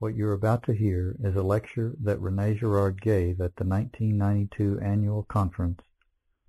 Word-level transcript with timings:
What 0.00 0.14
you're 0.14 0.32
about 0.32 0.62
to 0.62 0.72
hear 0.72 1.14
is 1.22 1.36
a 1.36 1.42
lecture 1.42 1.94
that 2.00 2.22
Rene 2.22 2.54
Girard 2.54 3.02
gave 3.02 3.38
at 3.38 3.56
the 3.56 3.66
1992 3.66 4.80
annual 4.80 5.24
conference 5.24 5.82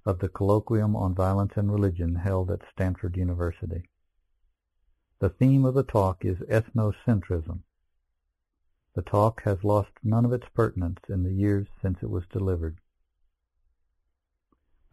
of 0.05 0.19
the 0.19 0.29
Colloquium 0.29 0.95
on 0.95 1.13
Violence 1.13 1.51
and 1.57 1.69
Religion 1.69 2.15
held 2.15 2.49
at 2.49 2.61
Stanford 2.71 3.17
University. 3.17 3.89
The 5.19 5.31
theme 5.31 5.65
of 5.65 5.73
the 5.73 5.83
talk 5.83 6.23
is 6.23 6.37
ethnocentrism. 6.49 7.63
The 8.95 9.01
talk 9.01 9.43
has 9.43 9.65
lost 9.65 9.91
none 10.01 10.23
of 10.23 10.31
its 10.31 10.47
pertinence 10.53 11.01
in 11.09 11.23
the 11.23 11.33
years 11.33 11.67
since 11.81 12.01
it 12.01 12.09
was 12.09 12.23
delivered. 12.31 12.77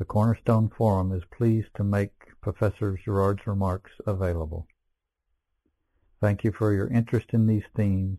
The 0.00 0.04
Cornerstone 0.04 0.68
Forum 0.68 1.12
is 1.12 1.22
pleased 1.26 1.76
to 1.76 1.84
make 1.84 2.40
Professor 2.40 2.98
Girard's 3.04 3.46
remarks 3.46 3.92
available. 4.04 4.66
Thank 6.20 6.42
you 6.42 6.50
for 6.50 6.72
your 6.72 6.88
interest 6.88 7.28
in 7.32 7.46
these 7.46 7.66
themes 7.76 8.18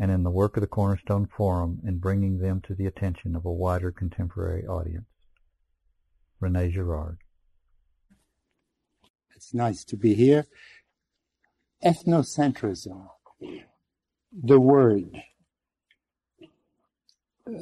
and 0.00 0.10
in 0.10 0.22
the 0.22 0.30
work 0.30 0.56
of 0.56 0.62
the 0.62 0.66
Cornerstone 0.66 1.26
Forum 1.26 1.78
in 1.84 1.98
bringing 1.98 2.38
them 2.38 2.62
to 2.62 2.74
the 2.74 2.86
attention 2.86 3.36
of 3.36 3.44
a 3.44 3.52
wider 3.52 3.92
contemporary 3.92 4.66
audience. 4.66 5.04
Rene 6.40 6.70
Girard. 6.70 7.18
It's 9.36 9.52
nice 9.52 9.84
to 9.84 9.98
be 9.98 10.14
here. 10.14 10.46
Ethnocentrism, 11.84 13.08
the 14.32 14.58
word. 14.58 15.22
Uh, 17.46 17.52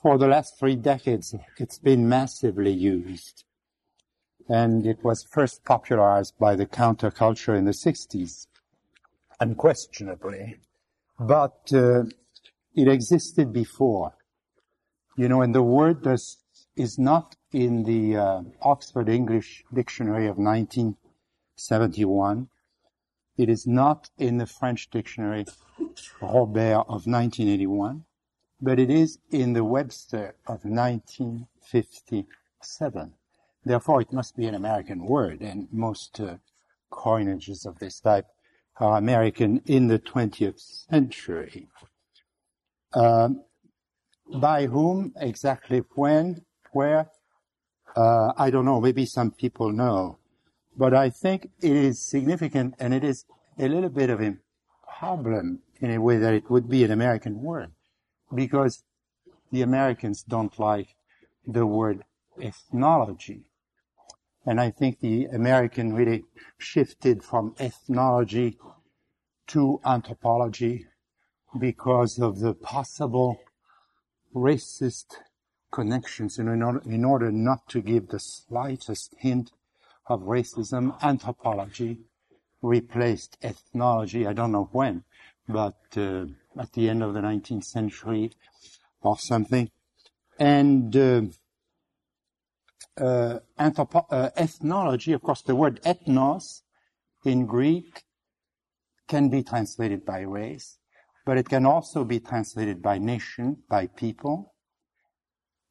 for 0.00 0.18
the 0.18 0.28
last 0.28 0.56
three 0.56 0.76
decades, 0.76 1.34
it's 1.58 1.78
been 1.78 2.08
massively 2.08 2.72
used. 2.72 3.44
And 4.48 4.86
it 4.86 5.02
was 5.02 5.26
first 5.32 5.64
popularized 5.64 6.34
by 6.38 6.54
the 6.54 6.66
counterculture 6.66 7.58
in 7.58 7.64
the 7.64 7.72
60s, 7.72 8.46
unquestionably. 9.40 10.58
But 11.18 11.72
uh, 11.72 12.04
it 12.74 12.88
existed 12.88 13.52
before. 13.52 14.14
You 15.16 15.28
know, 15.28 15.42
and 15.42 15.54
the 15.54 15.62
word 15.62 16.02
does, 16.02 16.38
is 16.76 16.98
not 16.98 17.36
in 17.52 17.84
the 17.84 18.16
uh, 18.16 18.42
Oxford 18.62 19.08
English 19.08 19.64
Dictionary 19.72 20.26
of 20.28 20.38
1971 20.38 22.48
it 23.38 23.48
is 23.48 23.66
not 23.68 24.10
in 24.18 24.36
the 24.38 24.46
French 24.46 24.90
dictionary 24.90 25.46
Robert 26.20 26.84
of 26.88 27.06
1981, 27.06 28.04
but 28.60 28.80
it 28.80 28.90
is 28.90 29.20
in 29.30 29.52
the 29.52 29.62
Webster 29.62 30.34
of 30.44 30.64
1957. 30.64 33.12
Therefore, 33.64 34.00
it 34.00 34.12
must 34.12 34.36
be 34.36 34.46
an 34.46 34.56
American 34.56 35.04
word, 35.04 35.40
and 35.40 35.72
most 35.72 36.18
uh, 36.18 36.38
coinages 36.90 37.64
of 37.64 37.78
this 37.78 38.00
type 38.00 38.26
American 38.80 39.60
in 39.66 39.88
the 39.88 39.98
20th 39.98 40.86
century. 40.90 41.68
Um, 42.94 43.42
by 44.40 44.66
whom, 44.66 45.12
exactly 45.16 45.82
when, 45.94 46.44
where, 46.72 47.10
uh, 47.96 48.32
I 48.36 48.50
don't 48.50 48.64
know. 48.64 48.80
Maybe 48.80 49.06
some 49.06 49.30
people 49.30 49.72
know. 49.72 50.18
But 50.76 50.94
I 50.94 51.10
think 51.10 51.50
it 51.60 51.72
is 51.72 52.00
significant 52.00 52.74
and 52.78 52.94
it 52.94 53.02
is 53.02 53.24
a 53.58 53.68
little 53.68 53.90
bit 53.90 54.10
of 54.10 54.20
a 54.20 54.36
problem 54.98 55.60
in 55.80 55.90
a 55.90 56.00
way 56.00 56.18
that 56.18 56.34
it 56.34 56.50
would 56.50 56.68
be 56.68 56.84
an 56.84 56.90
American 56.90 57.42
word 57.42 57.72
because 58.34 58.84
the 59.50 59.62
Americans 59.62 60.22
don't 60.22 60.58
like 60.58 60.94
the 61.46 61.66
word 61.66 62.04
ethnology. 62.40 63.47
And 64.48 64.58
I 64.62 64.70
think 64.70 65.00
the 65.00 65.26
American 65.26 65.92
really 65.92 66.24
shifted 66.56 67.22
from 67.22 67.54
ethnology 67.58 68.56
to 69.48 69.78
anthropology 69.84 70.86
because 71.60 72.18
of 72.18 72.38
the 72.38 72.54
possible 72.54 73.38
racist 74.34 75.16
connections. 75.70 76.38
And 76.38 76.48
in 76.48 76.62
order, 76.62 76.80
in 76.86 77.04
order 77.04 77.30
not 77.30 77.68
to 77.68 77.82
give 77.82 78.08
the 78.08 78.18
slightest 78.18 79.14
hint 79.18 79.50
of 80.06 80.22
racism, 80.22 80.96
anthropology 81.02 81.98
replaced 82.62 83.36
ethnology. 83.42 84.26
I 84.26 84.32
don't 84.32 84.52
know 84.52 84.70
when, 84.72 85.04
but 85.46 85.76
uh, 85.94 86.24
at 86.58 86.72
the 86.72 86.88
end 86.88 87.02
of 87.02 87.12
the 87.12 87.20
19th 87.20 87.64
century 87.64 88.32
or 89.02 89.18
something. 89.18 89.70
And 90.38 90.96
uh, 90.96 91.22
uh, 93.00 93.38
uh, 93.58 94.30
ethnology, 94.36 95.12
of 95.12 95.22
course, 95.22 95.42
the 95.42 95.54
word 95.54 95.80
ethnos 95.84 96.62
in 97.24 97.46
Greek 97.46 98.02
can 99.08 99.28
be 99.28 99.42
translated 99.42 100.04
by 100.04 100.20
race, 100.20 100.78
but 101.24 101.38
it 101.38 101.48
can 101.48 101.66
also 101.66 102.04
be 102.04 102.20
translated 102.20 102.82
by 102.82 102.98
nation, 102.98 103.56
by 103.68 103.86
people, 103.86 104.54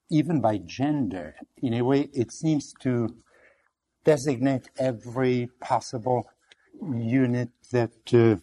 even 0.10 0.42
by 0.42 0.58
gender. 0.58 1.36
In 1.62 1.74
a 1.74 1.84
way, 1.84 2.10
it 2.14 2.32
seems 2.32 2.74
to 2.82 3.16
designate 4.04 4.70
every 4.78 5.50
possible 5.60 6.30
unit 6.82 7.50
that 7.72 8.14
uh, 8.14 8.38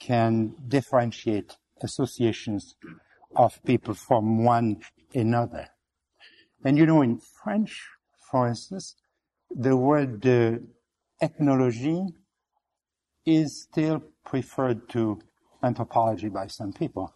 can 0.00 0.54
differentiate 0.68 1.56
associations 1.82 2.74
of 3.36 3.62
people 3.64 3.94
from 3.94 4.44
one 4.44 4.80
another. 5.14 5.68
And 6.64 6.78
you 6.78 6.86
know, 6.86 7.02
in 7.02 7.18
French, 7.18 7.86
for 8.30 8.48
instance, 8.48 8.96
the 9.50 9.76
word 9.76 10.26
uh, 10.26 10.58
ethnologie 11.20 12.06
is 13.26 13.62
still 13.62 14.02
preferred 14.24 14.88
to 14.90 15.20
anthropology 15.62 16.28
by 16.28 16.46
some 16.46 16.72
people. 16.72 17.14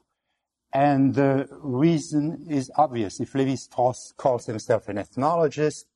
And 0.72 1.14
the 1.14 1.48
reason 1.50 2.46
is 2.48 2.70
obvious. 2.76 3.20
If 3.20 3.34
Levi-Strauss 3.34 4.12
calls 4.16 4.46
himself 4.46 4.88
an 4.88 4.98
ethnologist, 4.98 5.86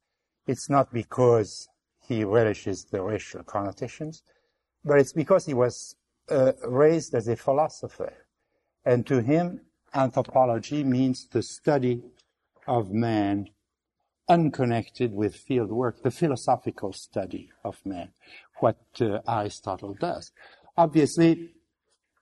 it's 0.47 0.71
not 0.71 0.93
because 0.93 1.69
he 2.01 2.25
relishes 2.25 2.85
the 2.85 3.03
racial 3.03 3.43
connotations, 3.45 4.23
but 4.85 4.99
it's 4.99 5.13
because 5.13 5.47
he 5.47 5.55
was 5.55 5.95
uh, 6.31 6.53
raised 6.67 7.15
as 7.15 7.29
a 7.29 7.37
philosopher. 7.37 8.13
And 8.85 9.07
to 9.07 9.21
him, 9.21 9.61
anthropology 9.95 10.83
means 10.83 11.29
the 11.29 11.43
study 11.43 12.03
of 12.67 12.91
man 12.91 13.49
unconnected 14.29 15.13
with 15.13 15.35
field 15.35 15.71
work, 15.71 16.03
the 16.03 16.11
philosophical 16.11 16.93
study 16.93 17.51
of 17.65 17.85
man, 17.85 18.11
what 18.61 18.79
uh, 19.01 19.19
Aristotle 19.29 19.95
does. 19.95 20.33
Obviously, 20.77 21.51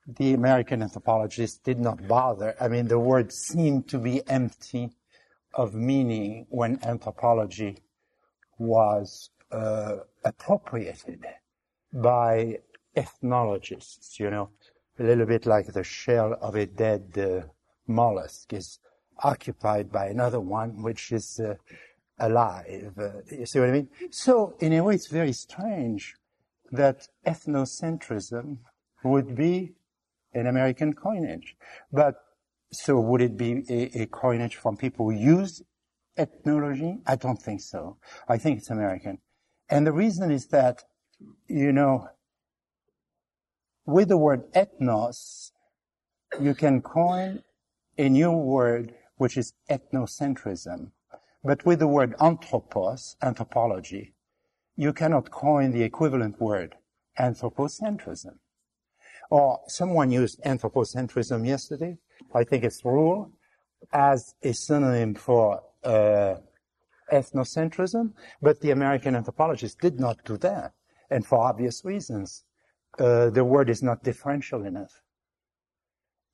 the 0.07 0.33
American 0.33 0.81
anthropologists 0.81 1.59
did 1.59 1.79
not 1.79 2.07
bother. 2.07 2.55
I 2.59 2.67
mean, 2.67 2.87
the 2.87 2.99
word 2.99 3.31
seemed 3.31 3.87
to 3.89 3.99
be 3.99 4.27
empty 4.27 4.91
of 5.53 5.73
meaning 5.73 6.47
when 6.49 6.79
anthropology 6.83 7.77
was 8.57 9.29
uh, 9.51 9.97
appropriated 10.23 11.25
by 11.93 12.59
ethnologists, 12.95 14.19
you 14.19 14.29
know, 14.29 14.49
a 14.99 15.03
little 15.03 15.25
bit 15.25 15.45
like 15.45 15.67
the 15.67 15.83
shell 15.83 16.37
of 16.41 16.55
a 16.55 16.65
dead 16.65 17.17
uh, 17.17 17.47
mollusk 17.87 18.53
is 18.53 18.79
occupied 19.23 19.91
by 19.91 20.07
another 20.07 20.39
one 20.39 20.81
which 20.81 21.11
is 21.11 21.39
uh, 21.39 21.55
alive. 22.19 22.93
Uh, 22.97 23.09
you 23.29 23.45
see 23.45 23.59
what 23.59 23.69
I 23.69 23.73
mean? 23.73 23.89
So, 24.11 24.55
in 24.59 24.73
a 24.73 24.83
way, 24.83 24.95
it's 24.95 25.07
very 25.07 25.33
strange 25.33 26.15
that 26.71 27.07
ethnocentrism 27.25 28.57
would 29.03 29.35
be 29.35 29.73
an 30.33 30.47
American 30.47 30.93
coinage. 30.93 31.55
But 31.91 32.15
so 32.71 32.99
would 32.99 33.21
it 33.21 33.37
be 33.37 33.63
a, 33.69 34.03
a 34.03 34.05
coinage 34.05 34.55
from 34.55 34.77
people 34.77 35.05
who 35.05 35.17
use 35.17 35.61
ethnology? 36.17 36.99
I 37.05 37.15
don't 37.15 37.41
think 37.41 37.61
so. 37.61 37.97
I 38.27 38.37
think 38.37 38.59
it's 38.59 38.69
American. 38.69 39.19
And 39.69 39.85
the 39.85 39.91
reason 39.91 40.31
is 40.31 40.47
that, 40.47 40.83
you 41.47 41.71
know, 41.71 42.07
with 43.85 44.09
the 44.09 44.17
word 44.17 44.51
ethnos, 44.53 45.51
you 46.39 46.53
can 46.53 46.81
coin 46.81 47.43
a 47.97 48.07
new 48.07 48.31
word 48.31 48.93
which 49.21 49.37
is 49.37 49.53
ethnocentrism. 49.69 50.89
But 51.43 51.63
with 51.63 51.77
the 51.77 51.87
word 51.87 52.15
anthropos, 52.19 53.17
anthropology, 53.21 54.15
you 54.75 54.93
cannot 54.93 55.29
coin 55.29 55.69
the 55.71 55.83
equivalent 55.83 56.41
word 56.41 56.73
anthropocentrism. 57.19 58.35
Or 59.29 59.59
someone 59.67 60.09
used 60.11 60.41
anthropocentrism 60.43 61.45
yesterday. 61.45 61.99
I 62.33 62.43
think 62.43 62.63
it's 62.63 62.83
Ruhl 62.83 63.31
as 63.93 64.33
a 64.41 64.53
synonym 64.53 65.13
for 65.13 65.61
uh, 65.83 66.37
ethnocentrism, 67.13 68.13
but 68.41 68.59
the 68.61 68.71
American 68.71 69.15
anthropologists 69.15 69.77
did 69.79 69.99
not 69.99 70.17
do 70.25 70.35
that, 70.37 70.73
and 71.11 71.23
for 71.23 71.37
obvious 71.51 71.85
reasons. 71.85 72.43
Uh, 72.97 73.29
the 73.29 73.45
word 73.45 73.69
is 73.69 73.83
not 73.83 74.03
differential 74.03 74.65
enough. 74.65 75.03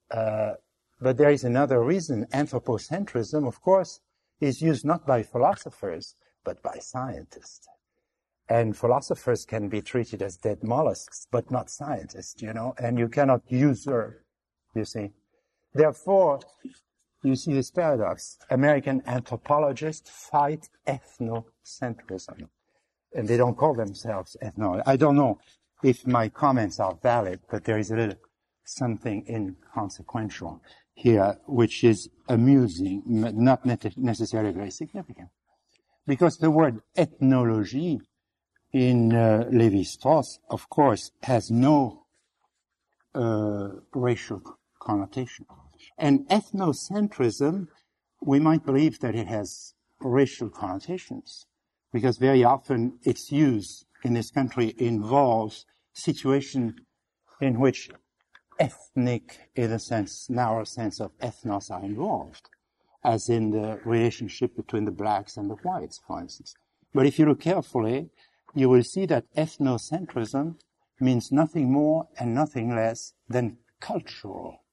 Uh, 0.10 0.54
but 1.00 1.18
there 1.18 1.30
is 1.30 1.44
another 1.44 1.84
reason. 1.84 2.26
Anthropocentrism, 2.34 3.48
of 3.48 3.62
course, 3.62 4.00
is 4.40 4.62
used 4.62 4.86
not 4.86 5.06
by 5.06 5.24
philosophers, 5.24 6.16
but 6.44 6.62
by 6.62 6.78
scientists. 6.80 7.68
And 8.50 8.78
philosophers 8.78 9.46
can 9.46 9.68
be 9.68 9.82
treated 9.82 10.22
as 10.22 10.38
dead 10.38 10.64
mollusks, 10.64 11.28
but 11.32 11.52
not 11.52 11.70
scientists, 11.70 12.42
you 12.42 12.54
know, 12.54 12.74
and 12.78 12.98
you 12.98 13.10
cannot 13.10 13.42
usurp 13.50 14.24
you 14.78 14.86
see. 14.86 15.12
Therefore, 15.74 16.40
you 17.24 17.36
see 17.36 17.54
this 17.54 17.72
paradox. 17.72 18.38
American 18.50 19.02
anthropologists 19.06 20.10
fight 20.10 20.70
ethnocentrism. 20.88 22.48
And 23.14 23.28
they 23.28 23.38
don't 23.38 23.58
call 23.58 23.74
themselves 23.74 24.38
ethno. 24.42 24.82
I 24.86 24.96
don't 24.96 25.16
know 25.16 25.40
if 25.84 26.08
my 26.08 26.30
comments 26.30 26.80
are 26.80 26.98
valid, 27.02 27.42
but 27.50 27.66
there 27.66 27.80
is 27.80 27.92
a 27.92 27.96
little 27.96 28.16
something 28.64 29.26
inconsequential 29.28 30.62
here, 30.98 31.38
which 31.46 31.84
is 31.84 32.10
amusing, 32.28 33.04
not 33.06 33.64
necessarily 33.66 34.52
very 34.52 34.72
significant. 34.72 35.30
Because 36.08 36.38
the 36.38 36.50
word 36.50 36.82
ethnology 36.96 38.02
in 38.74 39.14
uh, 39.14 39.46
Lévi-Strauss, 39.52 40.40
of 40.50 40.68
course, 40.70 41.12
has 41.22 41.52
no 41.52 42.06
uh, 43.14 43.70
racial 43.94 44.42
connotation. 44.80 45.46
And 46.00 46.28
ethnocentrism, 46.30 47.68
we 48.22 48.40
might 48.40 48.66
believe 48.66 49.00
that 49.00 49.16
it 49.16 49.28
has 49.28 49.76
racial 50.02 50.50
connotations, 50.50 51.46
because 51.94 52.18
very 52.18 52.44
often 52.44 52.98
its 53.04 53.32
use 53.32 53.86
in 54.04 54.14
this 54.16 54.32
country 54.32 54.74
involves 54.80 55.66
situation 55.94 56.76
in 57.40 57.60
which 57.60 57.92
ethnic, 58.60 59.50
in 59.56 59.72
a 59.72 59.80
sense, 59.80 60.30
narrow 60.30 60.64
sense 60.64 61.00
of 61.00 61.18
ethnos 61.20 61.72
are 61.72 61.84
involved, 61.84 62.50
as 63.04 63.30
in 63.30 63.52
the 63.52 63.80
relationship 63.86 64.56
between 64.56 64.86
the 64.86 64.92
blacks 64.92 65.38
and 65.38 65.50
the 65.50 65.56
whites, 65.56 66.00
for 66.06 66.20
instance. 66.20 66.56
But 66.94 67.06
if 67.06 67.20
you 67.20 67.26
look 67.26 67.42
carefully, 67.42 68.10
you 68.56 68.70
will 68.70 68.84
see 68.84 69.06
that 69.08 69.26
ethnocentrism 69.36 70.56
means 71.00 71.32
nothing 71.32 71.72
more 71.72 72.08
and 72.20 72.34
nothing 72.34 72.76
less 72.76 73.14
than 73.30 73.58
cultural 73.80 74.64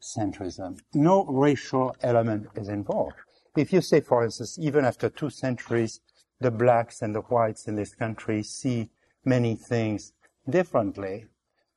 centrism. 0.00 0.78
No 0.94 1.24
racial 1.24 1.96
element 2.02 2.48
is 2.54 2.68
involved. 2.68 3.16
If 3.56 3.72
you 3.72 3.80
say, 3.80 4.00
for 4.00 4.24
instance, 4.24 4.58
even 4.58 4.84
after 4.84 5.08
two 5.08 5.30
centuries, 5.30 6.00
the 6.40 6.50
blacks 6.50 7.02
and 7.02 7.14
the 7.14 7.20
whites 7.20 7.66
in 7.66 7.76
this 7.76 7.94
country 7.94 8.42
see 8.42 8.90
many 9.24 9.54
things 9.54 10.12
differently, 10.48 11.26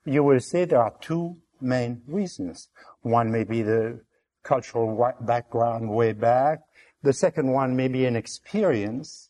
you 0.05 0.23
will 0.23 0.39
say 0.39 0.65
there 0.65 0.81
are 0.81 0.93
two 1.01 1.37
main 1.63 2.01
reasons. 2.07 2.69
One 3.01 3.31
may 3.31 3.43
be 3.43 3.61
the 3.61 4.01
cultural 4.43 5.13
background 5.21 5.89
way 5.89 6.13
back. 6.13 6.59
The 7.01 7.13
second 7.13 7.51
one 7.51 7.75
may 7.75 7.87
be 7.87 8.05
an 8.05 8.15
experience 8.15 9.29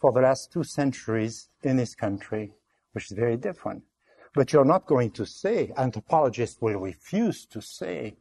for 0.00 0.12
the 0.12 0.20
last 0.20 0.52
two 0.52 0.64
centuries 0.64 1.48
in 1.62 1.76
this 1.76 1.94
country, 1.94 2.52
which 2.92 3.10
is 3.10 3.16
very 3.16 3.36
different. 3.36 3.82
But 4.34 4.52
you're 4.52 4.64
not 4.64 4.86
going 4.86 5.10
to 5.12 5.26
say, 5.26 5.72
anthropologists 5.76 6.60
will 6.60 6.80
refuse 6.80 7.44
to 7.46 7.60
say 7.60 8.16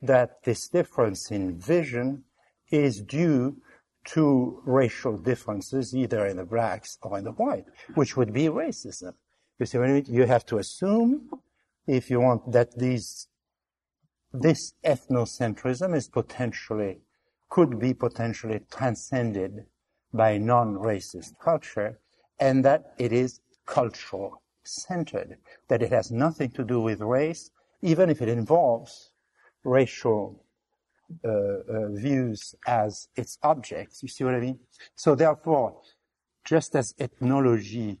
that 0.00 0.42
this 0.42 0.68
difference 0.68 1.30
in 1.30 1.58
vision 1.58 2.24
is 2.70 3.02
due 3.02 3.56
to 4.04 4.60
racial 4.64 5.16
differences, 5.16 5.94
either 5.94 6.26
in 6.26 6.38
the 6.38 6.44
blacks 6.44 6.98
or 7.02 7.18
in 7.18 7.24
the 7.24 7.32
white, 7.32 7.66
which 7.94 8.16
would 8.16 8.32
be 8.32 8.46
racism. 8.46 9.14
You 9.58 9.66
see? 9.66 10.02
You 10.08 10.26
have 10.26 10.44
to 10.46 10.58
assume 10.58 11.28
if 11.86 12.10
you 12.10 12.20
want, 12.20 12.52
that 12.52 12.78
these, 12.78 13.28
this 14.32 14.74
ethnocentrism 14.84 15.94
is 15.94 16.08
potentially, 16.08 17.00
could 17.48 17.78
be 17.78 17.92
potentially 17.92 18.60
transcended 18.70 19.66
by 20.12 20.38
non-racist 20.38 21.38
culture, 21.38 21.98
and 22.38 22.64
that 22.64 22.94
it 22.98 23.12
is 23.12 23.40
cultural 23.66 24.42
centered, 24.64 25.38
that 25.68 25.82
it 25.82 25.90
has 25.90 26.10
nothing 26.10 26.50
to 26.50 26.64
do 26.64 26.80
with 26.80 27.00
race, 27.00 27.50
even 27.82 28.10
if 28.10 28.22
it 28.22 28.28
involves 28.28 29.10
racial 29.64 30.44
uh, 31.24 31.28
uh, 31.28 31.88
views 31.90 32.54
as 32.66 33.08
its 33.16 33.38
objects. 33.42 34.02
You 34.02 34.08
see 34.08 34.24
what 34.24 34.34
I 34.34 34.40
mean? 34.40 34.58
So 34.94 35.14
therefore, 35.14 35.80
just 36.44 36.74
as 36.74 36.94
ethnology 36.98 37.98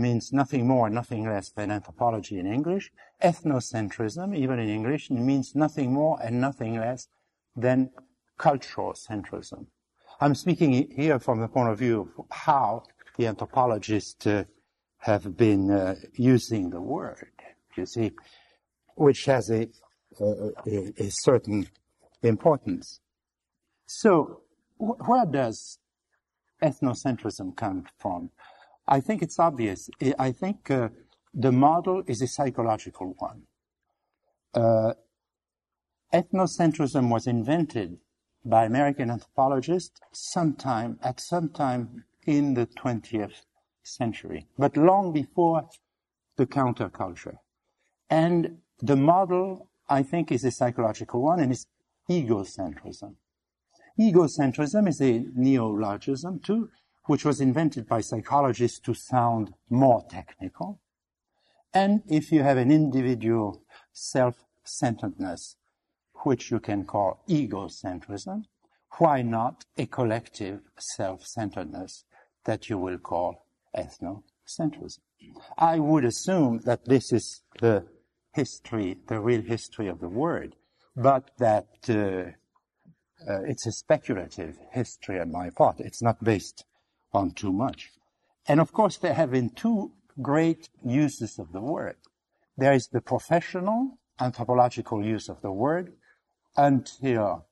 means 0.00 0.32
nothing 0.32 0.66
more, 0.66 0.88
nothing 0.90 1.24
less 1.26 1.50
than 1.50 1.70
anthropology 1.70 2.38
in 2.38 2.46
English. 2.46 2.90
Ethnocentrism, 3.22 4.36
even 4.36 4.58
in 4.58 4.68
English, 4.68 5.10
means 5.10 5.54
nothing 5.54 5.92
more 5.92 6.18
and 6.22 6.40
nothing 6.40 6.78
less 6.78 7.08
than 7.56 7.90
cultural 8.38 8.92
centrism. 8.92 9.66
I'm 10.20 10.34
speaking 10.34 10.90
here 10.94 11.18
from 11.18 11.40
the 11.40 11.48
point 11.48 11.70
of 11.70 11.78
view 11.78 12.10
of 12.18 12.26
how 12.30 12.84
the 13.16 13.26
anthropologists 13.26 14.26
uh, 14.26 14.44
have 14.98 15.36
been 15.36 15.70
uh, 15.70 15.94
using 16.14 16.70
the 16.70 16.80
word, 16.80 17.28
you 17.76 17.86
see, 17.86 18.12
which 18.96 19.24
has 19.24 19.50
a, 19.50 19.68
a, 20.20 20.92
a 20.98 21.10
certain 21.10 21.68
importance. 22.22 23.00
So, 23.86 24.42
wh- 24.78 25.08
where 25.08 25.26
does 25.26 25.78
ethnocentrism 26.62 27.56
come 27.56 27.86
from? 27.98 28.30
I 28.90 29.00
think 29.00 29.22
it's 29.22 29.38
obvious. 29.38 29.88
I 30.18 30.32
think 30.32 30.68
uh, 30.68 30.88
the 31.32 31.52
model 31.52 32.02
is 32.08 32.20
a 32.20 32.26
psychological 32.26 33.14
one. 33.18 33.42
Uh, 34.52 34.94
ethnocentrism 36.12 37.08
was 37.08 37.28
invented 37.28 37.98
by 38.44 38.64
American 38.64 39.10
anthropologists 39.10 40.00
sometime, 40.12 40.98
at 41.02 41.20
some 41.20 41.50
time 41.50 42.04
in 42.26 42.54
the 42.54 42.66
20th 42.66 43.44
century, 43.84 44.46
but 44.58 44.76
long 44.76 45.12
before 45.12 45.68
the 46.36 46.46
counterculture. 46.46 47.36
And 48.08 48.58
the 48.80 48.96
model, 48.96 49.68
I 49.88 50.02
think, 50.02 50.32
is 50.32 50.44
a 50.44 50.50
psychological 50.50 51.22
one 51.22 51.38
and 51.38 51.52
it's 51.52 51.66
egocentrism. 52.10 53.14
Egocentrism 54.00 54.88
is 54.88 55.00
a 55.00 55.24
neologism 55.34 56.40
too, 56.40 56.70
which 57.06 57.24
was 57.24 57.40
invented 57.40 57.88
by 57.88 58.00
psychologists 58.00 58.78
to 58.80 58.94
sound 58.94 59.52
more 59.68 60.04
technical. 60.08 60.80
And 61.72 62.02
if 62.08 62.32
you 62.32 62.42
have 62.42 62.56
an 62.58 62.70
individual 62.70 63.62
self-centeredness, 63.92 65.56
which 66.24 66.50
you 66.50 66.60
can 66.60 66.84
call 66.84 67.22
egocentrism, 67.28 68.44
why 68.98 69.22
not 69.22 69.64
a 69.78 69.86
collective 69.86 70.60
self-centeredness 70.78 72.04
that 72.44 72.68
you 72.68 72.76
will 72.76 72.98
call 72.98 73.46
ethnocentrism? 73.76 74.98
I 75.56 75.78
would 75.78 76.04
assume 76.04 76.60
that 76.64 76.84
this 76.86 77.12
is 77.12 77.42
the 77.60 77.86
history, 78.34 78.98
the 79.06 79.20
real 79.20 79.42
history 79.42 79.88
of 79.88 80.00
the 80.00 80.08
word, 80.08 80.56
but 80.96 81.30
that 81.38 81.68
uh, 81.88 82.32
uh, 83.30 83.42
it's 83.42 83.66
a 83.66 83.72
speculative 83.72 84.58
history 84.72 85.20
on 85.20 85.30
my 85.30 85.50
part. 85.50 85.80
It's 85.80 86.02
not 86.02 86.22
based 86.22 86.64
on 87.12 87.32
too 87.32 87.52
much. 87.52 87.90
And 88.46 88.60
of 88.60 88.72
course, 88.72 88.96
there 88.96 89.14
have 89.14 89.32
been 89.32 89.50
two 89.50 89.92
great 90.20 90.68
uses 90.84 91.38
of 91.38 91.52
the 91.52 91.60
word. 91.60 91.96
There 92.56 92.72
is 92.72 92.88
the 92.88 93.00
professional 93.00 93.98
anthropological 94.20 95.04
use 95.04 95.28
of 95.28 95.40
the 95.40 95.52
word 95.52 95.92
until 96.56 97.46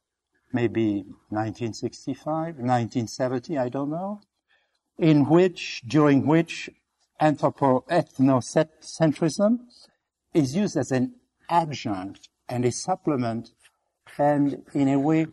maybe 0.52 1.04
1965, 1.28 2.56
1970, 2.56 3.58
I 3.58 3.68
don't 3.68 3.90
know, 3.90 4.20
in 4.98 5.28
which, 5.28 5.82
during 5.86 6.26
which 6.26 6.70
anthropo 7.20 7.86
ethnocentrism 7.88 9.58
is 10.34 10.54
used 10.54 10.76
as 10.76 10.90
an 10.90 11.14
adjunct 11.48 12.28
and 12.48 12.64
a 12.64 12.72
supplement 12.72 13.50
and 14.18 14.62
in 14.74 14.88
a 14.88 14.98
way 14.98 15.26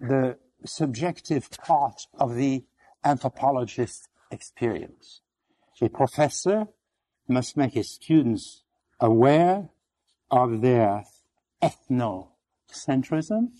the 0.00 0.36
subjective 0.64 1.50
part 1.50 2.02
of 2.18 2.34
the 2.34 2.64
anthropologist 3.04 4.08
experience. 4.30 5.20
A 5.80 5.88
professor 5.88 6.66
must 7.28 7.56
make 7.56 7.74
his 7.74 7.90
students 7.90 8.62
aware 9.00 9.68
of 10.30 10.60
their 10.60 11.04
ethnocentrism 11.62 13.50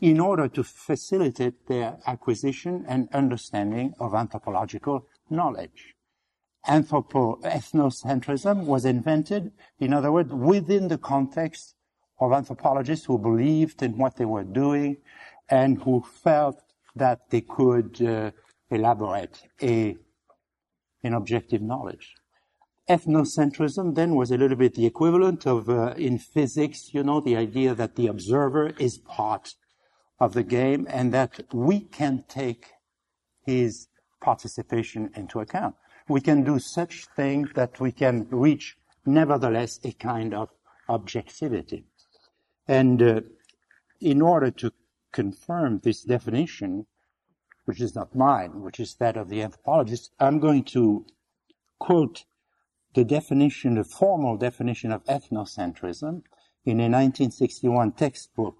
in 0.00 0.20
order 0.20 0.48
to 0.48 0.62
facilitate 0.62 1.66
their 1.66 1.98
acquisition 2.06 2.84
and 2.88 3.08
understanding 3.12 3.94
of 3.98 4.14
anthropological 4.14 5.06
knowledge. 5.28 5.94
Anthropo 6.66 7.40
ethnocentrism 7.42 8.64
was 8.64 8.84
invented, 8.84 9.52
in 9.78 9.92
other 9.92 10.12
words, 10.12 10.32
within 10.32 10.88
the 10.88 10.98
context 10.98 11.74
of 12.20 12.32
anthropologists 12.32 13.06
who 13.06 13.18
believed 13.18 13.82
in 13.82 13.96
what 13.96 14.16
they 14.16 14.24
were 14.24 14.44
doing 14.44 14.96
and 15.48 15.82
who 15.82 16.04
felt 16.22 16.62
that 16.94 17.30
they 17.30 17.40
could 17.40 18.00
uh, 18.02 18.30
elaborate 18.70 19.42
a, 19.62 19.96
an 21.02 21.14
objective 21.14 21.62
knowledge. 21.62 22.14
Ethnocentrism 22.88 23.94
then 23.94 24.14
was 24.14 24.30
a 24.30 24.38
little 24.38 24.56
bit 24.56 24.74
the 24.74 24.86
equivalent 24.86 25.46
of, 25.46 25.68
uh, 25.68 25.94
in 25.96 26.18
physics, 26.18 26.94
you 26.94 27.02
know, 27.02 27.20
the 27.20 27.36
idea 27.36 27.74
that 27.74 27.96
the 27.96 28.06
observer 28.06 28.68
is 28.78 28.98
part 28.98 29.54
of 30.18 30.32
the 30.32 30.42
game 30.42 30.86
and 30.90 31.12
that 31.12 31.40
we 31.52 31.80
can 31.80 32.24
take 32.28 32.66
his 33.44 33.88
participation 34.20 35.10
into 35.14 35.40
account. 35.40 35.74
We 36.08 36.20
can 36.22 36.44
do 36.44 36.58
such 36.58 37.06
things 37.14 37.50
that 37.54 37.78
we 37.78 37.92
can 37.92 38.26
reach, 38.30 38.76
nevertheless, 39.04 39.78
a 39.84 39.92
kind 39.92 40.32
of 40.32 40.48
objectivity. 40.88 41.84
And 42.66 43.02
uh, 43.02 43.20
in 44.00 44.22
order 44.22 44.50
to 44.50 44.72
confirm 45.12 45.80
this 45.82 46.02
definition, 46.02 46.86
which 47.68 47.82
is 47.82 47.94
not 47.94 48.14
mine, 48.14 48.62
which 48.62 48.80
is 48.80 48.94
that 48.94 49.18
of 49.18 49.28
the 49.28 49.42
anthropologist, 49.42 50.10
I'm 50.18 50.38
going 50.38 50.64
to 50.72 51.04
quote 51.78 52.24
the 52.94 53.04
definition, 53.04 53.74
the 53.74 53.84
formal 53.84 54.38
definition 54.38 54.90
of 54.90 55.04
ethnocentrism 55.04 56.22
in 56.64 56.80
a 56.80 56.88
1961 56.88 57.92
textbook 57.92 58.56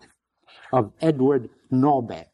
of 0.75 0.93
Edward 1.01 1.49
Norbeck, 1.73 2.27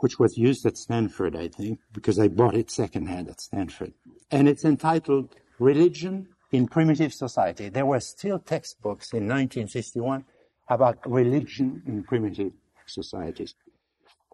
which 0.00 0.18
was 0.18 0.38
used 0.38 0.64
at 0.64 0.78
Stanford, 0.78 1.36
I 1.36 1.48
think, 1.48 1.80
because 1.92 2.18
I 2.18 2.28
bought 2.28 2.54
it 2.54 2.70
secondhand 2.70 3.28
at 3.28 3.42
Stanford. 3.42 3.92
And 4.30 4.48
it's 4.48 4.64
entitled 4.64 5.34
Religion 5.58 6.28
in 6.52 6.66
Primitive 6.66 7.12
Society. 7.12 7.68
There 7.68 7.84
were 7.84 8.00
still 8.00 8.38
textbooks 8.38 9.12
in 9.12 9.24
1961 9.24 10.24
about 10.70 10.98
religion 11.04 11.82
in 11.86 12.02
primitive 12.02 12.52
societies. 12.86 13.54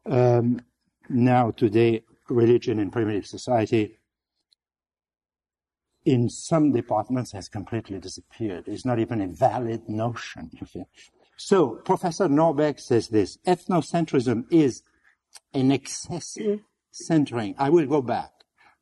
Um, 0.06 0.60
now, 1.08 1.50
today, 1.50 2.04
religion 2.28 2.78
in 2.78 2.90
primitive 2.90 3.26
society 3.26 3.99
in 6.04 6.28
some 6.28 6.73
departments 6.73 7.32
has 7.32 7.49
completely 7.49 7.99
disappeared. 7.99 8.64
It's 8.66 8.84
not 8.84 8.99
even 8.99 9.20
a 9.20 9.28
valid 9.28 9.88
notion. 9.88 10.50
So, 11.37 11.76
Professor 11.84 12.28
Norbeck 12.28 12.78
says 12.78 13.08
this 13.08 13.38
ethnocentrism 13.46 14.44
is 14.50 14.82
an 15.52 15.70
excessive 15.70 16.61
centering. 16.90 17.54
I 17.58 17.70
will 17.70 17.87
go 17.87 18.02
back 18.02 18.30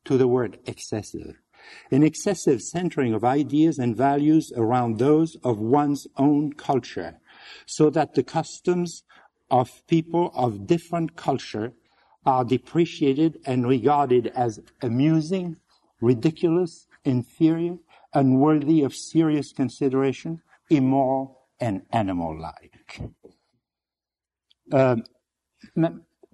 to 0.04 0.18
the 0.18 0.28
word 0.28 0.58
excessive. 0.66 1.36
An 1.92 2.02
excessive 2.02 2.60
centering 2.60 3.14
of 3.14 3.24
ideas 3.24 3.78
and 3.78 3.96
values 3.96 4.52
around 4.56 4.98
those 4.98 5.36
of 5.44 5.58
one's 5.58 6.08
own 6.16 6.52
culture, 6.54 7.20
so 7.66 7.88
that 7.90 8.14
the 8.14 8.24
customs 8.24 9.04
of 9.48 9.86
people 9.86 10.32
of 10.34 10.66
different 10.66 11.14
culture 11.14 11.72
are 12.24 12.44
depreciated 12.44 13.40
and 13.46 13.66
regarded 13.66 14.28
as 14.34 14.60
amusing, 14.82 15.56
ridiculous, 16.00 16.86
inferior, 17.04 17.76
unworthy 18.14 18.82
of 18.82 18.94
serious 18.94 19.52
consideration, 19.52 20.40
immoral, 20.70 21.38
and 21.60 21.82
animal-like. 21.92 23.00
Um, 24.72 25.04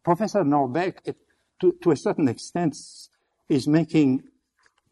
Professor 0.02 0.42
Norbeck, 0.42 1.14
to, 1.60 1.74
to 1.82 1.90
a 1.90 1.96
certain 1.96 2.28
extent, 2.28 2.76
is 3.48 3.68
making 3.68 4.22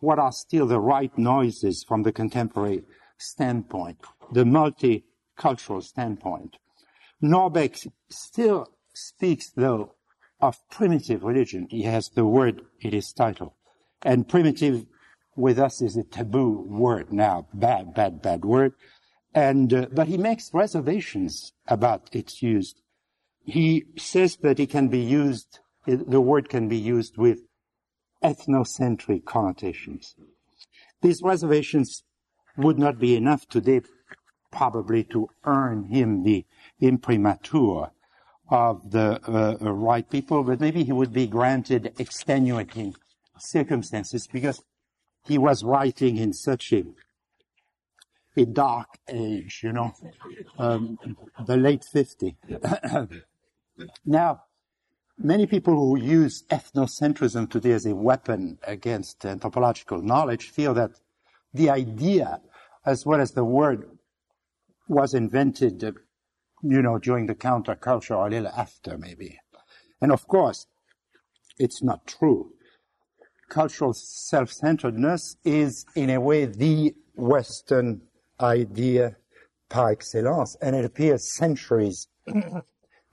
what 0.01 0.19
are 0.19 0.33
still 0.33 0.67
the 0.67 0.81
right 0.81 1.17
noises 1.17 1.85
from 1.85 2.03
the 2.03 2.13
contemporary 2.13 2.83
standpoint, 3.19 3.99
the 4.33 4.45
multicultural 4.45 5.83
standpoint. 5.83 6.57
Norbeck 7.23 7.87
still 8.11 8.69
speaks, 8.95 9.51
though, 9.51 9.95
of 10.41 10.59
primitive 10.71 11.23
religion. 11.25 11.67
He 11.71 11.83
has 11.83 12.09
the 12.11 12.27
word 12.27 12.63
in 12.81 12.93
his 12.93 13.13
title. 13.13 13.55
And 14.03 14.29
primitive 14.29 14.87
with 15.37 15.59
us 15.59 15.83
is 15.83 15.97
a 15.97 16.03
taboo 16.03 16.65
word 16.69 17.13
now, 17.13 17.47
bad, 17.53 17.95
bad, 17.95 18.23
bad 18.23 18.45
word. 18.45 18.73
And, 19.35 19.73
uh, 19.73 19.87
but 19.93 20.09
he 20.09 20.17
makes 20.17 20.55
reservations 20.55 21.53
about 21.69 22.09
its 22.13 22.43
use. 22.43 22.75
He 23.45 23.85
says 23.97 24.37
that 24.37 24.59
it 24.59 24.71
can 24.71 24.89
be 24.89 24.99
used, 24.99 25.61
the 25.87 26.21
word 26.21 26.49
can 26.49 26.69
be 26.69 26.79
used 26.79 27.17
with 27.17 27.41
ethnocentric 28.23 29.25
connotations. 29.25 30.17
These 31.03 31.23
reservations 31.23 32.03
would 32.57 32.79
not 32.79 32.99
be 32.99 33.15
enough 33.15 33.47
today, 33.47 33.83
probably, 34.51 35.05
to 35.05 35.29
earn 35.45 35.85
him 35.85 36.23
the 36.23 36.47
imprimatur 36.81 37.91
of 38.49 38.91
the 38.91 39.21
uh, 39.29 39.57
uh, 39.61 39.73
right 39.73 40.09
people, 40.09 40.45
but 40.45 40.61
maybe 40.61 40.85
he 40.85 40.93
would 40.93 41.13
be 41.13 41.27
granted 41.27 41.93
extenuating 41.99 42.95
circumstances 43.39 44.29
because 44.33 44.63
he 45.27 45.39
was 45.39 45.65
writing 45.65 46.17
in 46.17 46.33
such 46.33 46.73
a, 46.73 46.85
a 48.37 48.47
dark 48.47 48.87
age, 49.09 49.61
you 49.63 49.73
know, 49.73 49.93
um, 50.59 50.99
the 51.47 51.57
late 51.57 51.85
50s. 51.93 52.37
now, 54.07 54.43
many 55.19 55.47
people 55.47 55.75
who 55.75 55.99
use 56.01 56.45
ethnocentrism 56.51 57.51
today 57.51 57.73
as 57.73 57.87
a 57.87 57.95
weapon 57.95 58.59
against 58.63 59.25
anthropological 59.25 60.01
knowledge 60.01 60.51
feel 60.51 60.75
that 60.75 60.93
the 61.53 61.71
idea, 61.71 62.41
as 62.85 63.05
well 63.05 63.21
as 63.21 63.33
the 63.33 63.45
word, 63.45 63.91
was 64.89 65.15
invented, 65.15 65.83
uh, 65.83 65.93
you 66.63 66.83
know, 66.83 66.99
during 66.99 67.27
the 67.27 67.35
counterculture 67.35 68.17
or 68.17 68.27
a 68.27 68.31
little 68.31 68.49
after, 68.49 68.99
maybe. 68.99 69.39
And 70.01 70.13
of 70.13 70.27
course, 70.27 70.67
it's 71.59 71.83
not 71.83 72.07
true 72.07 72.53
cultural 73.49 73.93
self-centeredness 73.95 75.37
is 75.45 75.87
in 75.95 76.11
a 76.11 76.21
way 76.21 76.45
the 76.47 76.95
Western 77.15 78.03
idea 78.41 79.17
par 79.69 79.91
excellence, 79.91 80.57
and 80.61 80.77
it 80.77 80.85
appears 80.85 81.35
centuries 81.35 82.09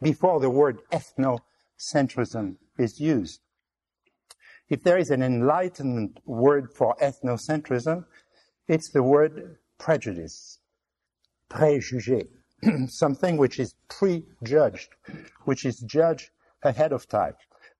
before 0.02 0.40
the 0.40 0.50
word 0.50 0.80
ethnocentrism 0.92 2.56
is 2.78 3.00
used. 3.00 3.40
If 4.70 4.84
there 4.84 4.98
is 4.98 5.12
an 5.12 5.22
enlightenment 5.22 6.20
word 6.26 6.72
for 6.74 6.96
ethnocentrism, 7.02 8.06
it's 8.68 8.92
the 8.92 9.04
word 9.04 9.58
prejudice, 9.78 10.60
préjugé, 11.50 12.28
something 12.88 13.38
which 13.38 13.60
is 13.60 13.75
prejudged, 13.89 14.89
which 15.43 15.65
is 15.65 15.79
judged 15.79 16.29
ahead 16.63 16.91
of 16.91 17.08
time. 17.08 17.34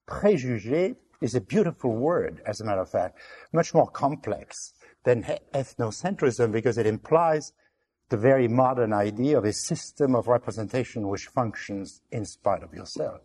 Préjugé 0.08 0.96
is 1.22 1.36
a 1.36 1.42
beautiful 1.42 1.96
word, 1.96 2.42
as 2.46 2.60
a 2.60 2.66
matter 2.66 2.82
of 2.82 2.90
fact, 2.90 3.18
much 3.54 3.74
more 3.74 3.88
complex 3.88 4.74
than 5.04 5.24
ethnocentrism 5.54 6.52
because 6.52 6.78
it 6.78 6.86
implies 6.86 7.54
the 8.10 8.18
very 8.18 8.48
modern 8.48 8.94
idea 8.94 9.38
of 9.38 9.46
a 9.46 9.54
system 9.54 10.16
of 10.16 10.28
representation 10.28 11.08
which 11.08 11.28
functions 11.28 12.02
in 12.12 12.26
spite 12.26 12.64
of 12.64 12.74
yourself. 12.74 13.22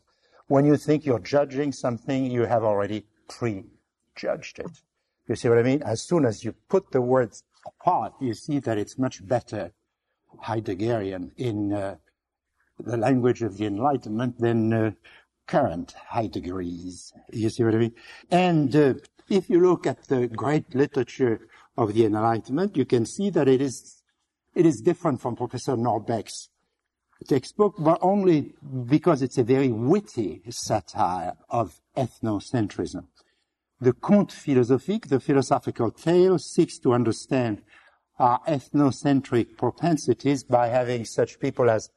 When 0.46 0.64
you 0.64 0.76
think 0.76 1.04
you're 1.04 1.18
judging 1.18 1.72
something, 1.72 2.30
you 2.30 2.42
have 2.42 2.64
already 2.64 3.04
prejudged 3.28 4.60
it. 4.60 4.80
You 5.26 5.36
see 5.36 5.48
what 5.48 5.58
I 5.58 5.62
mean? 5.62 5.82
As 5.82 6.00
soon 6.00 6.24
as 6.24 6.42
you 6.42 6.52
put 6.68 6.90
the 6.90 7.02
words 7.02 7.44
apart, 7.66 8.14
you 8.20 8.32
see 8.32 8.60
that 8.60 8.78
it's 8.78 8.98
much 8.98 9.26
better 9.26 9.72
Heideggerian 10.44 11.30
in 11.36 11.72
uh, 11.72 11.96
the 12.78 12.96
language 12.96 13.42
of 13.42 13.56
the 13.56 13.66
Enlightenment 13.66 14.38
than 14.38 14.72
uh, 14.72 14.90
current 15.46 15.94
Heideggeri's. 16.12 17.12
You 17.32 17.50
see 17.50 17.64
what 17.64 17.74
I 17.74 17.78
mean? 17.78 17.94
And 18.30 18.74
uh, 18.74 18.94
if 19.28 19.50
you 19.50 19.60
look 19.60 19.86
at 19.86 20.08
the 20.08 20.28
great 20.28 20.74
literature 20.74 21.48
of 21.76 21.94
the 21.94 22.04
Enlightenment, 22.04 22.76
you 22.76 22.84
can 22.84 23.06
see 23.06 23.30
that 23.30 23.48
it 23.48 23.60
is 23.60 24.02
it 24.54 24.66
is 24.66 24.80
different 24.80 25.20
from 25.20 25.36
Professor 25.36 25.76
Norbeck's 25.76 26.48
textbook, 27.26 27.74
but 27.78 27.98
only 28.00 28.54
because 28.86 29.22
it's 29.22 29.38
a 29.38 29.44
very 29.44 29.70
witty 29.70 30.42
satire 30.48 31.34
of 31.48 31.80
ethnocentrism. 31.96 33.06
The 33.80 33.92
conte 33.92 34.32
philosophique, 34.32 35.08
the 35.08 35.20
philosophical 35.20 35.90
tale, 35.92 36.38
seeks 36.38 36.78
to 36.80 36.92
understand 36.92 37.62
our 38.18 38.40
ethnocentric 38.48 39.56
propensities 39.56 40.42
by 40.42 40.68
having 40.68 41.04
such 41.04 41.38
people 41.38 41.70
as 41.70 41.90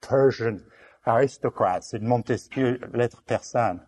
Persian 0.00 0.64
aristocrats 1.06 1.94
in 1.94 2.08
Montesquieu 2.08 2.78
Lettres 2.92 3.20
Persanes, 3.26 3.86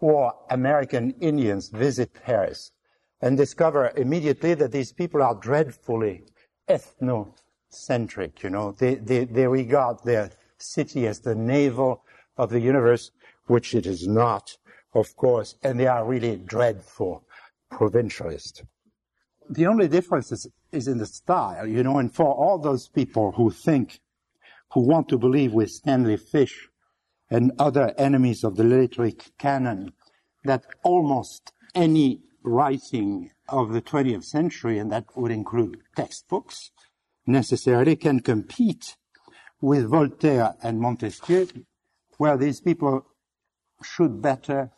or 0.00 0.34
American 0.50 1.12
Indians 1.20 1.68
visit 1.68 2.12
Paris 2.12 2.72
and 3.20 3.36
discover 3.36 3.92
immediately 3.96 4.54
that 4.54 4.72
these 4.72 4.92
people 4.92 5.22
are 5.22 5.34
dreadfully 5.34 6.24
ethnocentric. 6.68 8.42
You 8.42 8.50
know, 8.50 8.72
they, 8.72 8.94
they, 8.94 9.24
they 9.24 9.46
regard 9.46 9.98
their 10.04 10.30
city 10.58 11.06
as 11.06 11.20
the 11.20 11.34
navel 11.34 12.02
of 12.36 12.50
the 12.50 12.60
universe, 12.60 13.10
which 13.46 13.74
it 13.74 13.86
is 13.86 14.06
not, 14.06 14.56
of 14.94 15.14
course, 15.16 15.56
and 15.62 15.78
they 15.78 15.86
are 15.86 16.06
really 16.06 16.36
dreadful 16.36 17.24
provincialists. 17.70 18.62
The 19.48 19.66
only 19.66 19.88
difference 19.88 20.32
is, 20.32 20.48
is 20.72 20.88
in 20.88 20.98
the 20.98 21.06
style, 21.06 21.66
you 21.66 21.82
know, 21.82 21.98
and 21.98 22.14
for 22.14 22.26
all 22.26 22.58
those 22.58 22.88
people 22.88 23.32
who 23.32 23.50
think 23.50 24.00
who 24.72 24.80
want 24.80 25.08
to 25.08 25.18
believe 25.18 25.52
with 25.52 25.70
Stanley 25.70 26.16
Fish 26.16 26.68
and 27.28 27.52
other 27.58 27.92
enemies 27.98 28.44
of 28.44 28.56
the 28.56 28.64
literary 28.64 29.16
canon 29.38 29.92
that 30.44 30.64
almost 30.82 31.52
any 31.74 32.20
writing 32.42 33.30
of 33.48 33.72
the 33.72 33.82
20th 33.82 34.24
century, 34.24 34.78
and 34.78 34.90
that 34.92 35.04
would 35.16 35.32
include 35.32 35.78
textbooks, 35.96 36.70
necessarily 37.26 37.96
can 37.96 38.20
compete 38.20 38.96
with 39.60 39.90
Voltaire 39.90 40.54
and 40.62 40.80
Montesquieu, 40.80 41.48
well, 42.18 42.38
these 42.38 42.60
people 42.60 43.06
should 43.82 44.22
better 44.22 44.70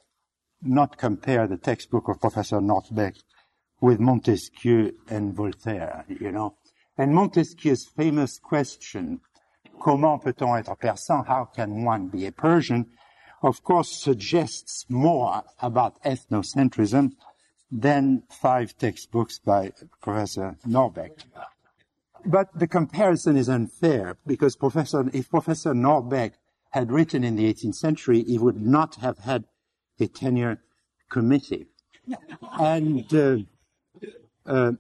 not 0.63 0.97
compare 0.97 1.47
the 1.47 1.57
textbook 1.57 2.09
of 2.09 2.21
Professor 2.21 2.61
Norbeck 2.61 3.17
with 3.83 3.99
Montesquieu 4.01 4.93
and 5.11 5.35
Voltaire, 5.35 6.07
you 6.09 6.33
know. 6.33 6.57
And 6.97 7.15
Montesquieu's 7.15 7.85
famous 7.85 8.39
question 8.39 9.21
comment 9.81 10.19
peut-on 10.23 10.57
être 10.57 10.77
persan? 10.79 11.27
How 11.27 11.45
can 11.45 11.85
one 11.85 12.07
be 12.07 12.27
a 12.27 12.33
Persian? 12.33 12.87
Of 13.43 13.65
course, 13.65 13.91
suggests 13.91 14.87
more 14.89 15.43
about 15.61 16.01
ethnocentrism 16.05 17.13
than 17.73 18.23
five 18.31 18.79
textbooks 18.79 19.41
by 19.41 19.73
Professor 20.01 20.57
Norbeck. 20.67 21.25
But 22.25 22.57
the 22.57 22.69
comparison 22.69 23.37
is 23.37 23.49
unfair 23.49 24.17
because 24.25 24.55
Professor, 24.55 25.11
if 25.13 25.29
Professor 25.29 25.75
Norbeck 25.75 26.35
had 26.71 26.93
written 26.93 27.25
in 27.25 27.35
the 27.35 27.53
18th 27.53 27.75
century, 27.75 28.23
he 28.23 28.39
would 28.39 28.61
not 28.63 28.95
have 28.97 29.19
had 29.19 29.45
a 29.99 30.07
tenure 30.07 30.63
committee. 31.11 31.67
and 32.61 33.13
uh, 33.15 33.37
uh, 34.47 34.73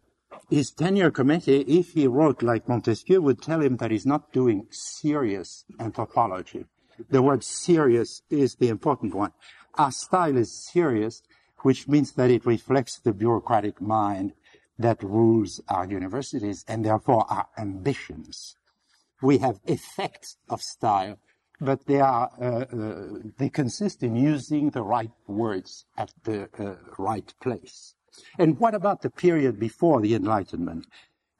his 0.50 0.70
tenure 0.70 1.10
committee, 1.10 1.60
if 1.62 1.92
he 1.92 2.06
wrote 2.06 2.42
like 2.42 2.68
Montesquieu, 2.68 3.20
would 3.22 3.40
tell 3.40 3.60
him 3.60 3.76
that 3.78 3.90
he's 3.90 4.06
not 4.06 4.32
doing 4.32 4.66
serious 4.70 5.64
anthropology. 5.78 6.66
The 7.10 7.22
word 7.22 7.42
serious 7.42 8.22
is 8.30 8.56
the 8.56 8.68
important 8.68 9.14
one. 9.14 9.32
Our 9.76 9.90
style 9.90 10.36
is 10.36 10.52
serious, 10.52 11.22
which 11.62 11.88
means 11.88 12.12
that 12.12 12.30
it 12.30 12.44
reflects 12.44 12.98
the 12.98 13.12
bureaucratic 13.12 13.80
mind 13.80 14.34
that 14.78 15.02
rules 15.02 15.60
our 15.68 15.86
universities 15.88 16.64
and 16.68 16.84
therefore 16.84 17.24
our 17.30 17.48
ambitions. 17.56 18.56
We 19.22 19.38
have 19.38 19.60
effects 19.66 20.36
of 20.48 20.60
style, 20.60 21.18
but 21.60 21.86
they 21.86 22.00
are 22.00 22.30
uh, 22.40 22.44
uh, 22.44 23.06
they 23.38 23.48
consist 23.48 24.02
in 24.02 24.16
using 24.16 24.70
the 24.70 24.82
right 24.82 25.12
words 25.26 25.86
at 25.96 26.12
the 26.24 26.48
uh, 26.58 26.74
right 26.98 27.32
place. 27.40 27.94
And 28.38 28.58
what 28.58 28.74
about 28.74 29.02
the 29.02 29.10
period 29.10 29.58
before 29.58 30.00
the 30.00 30.14
Enlightenment? 30.14 30.86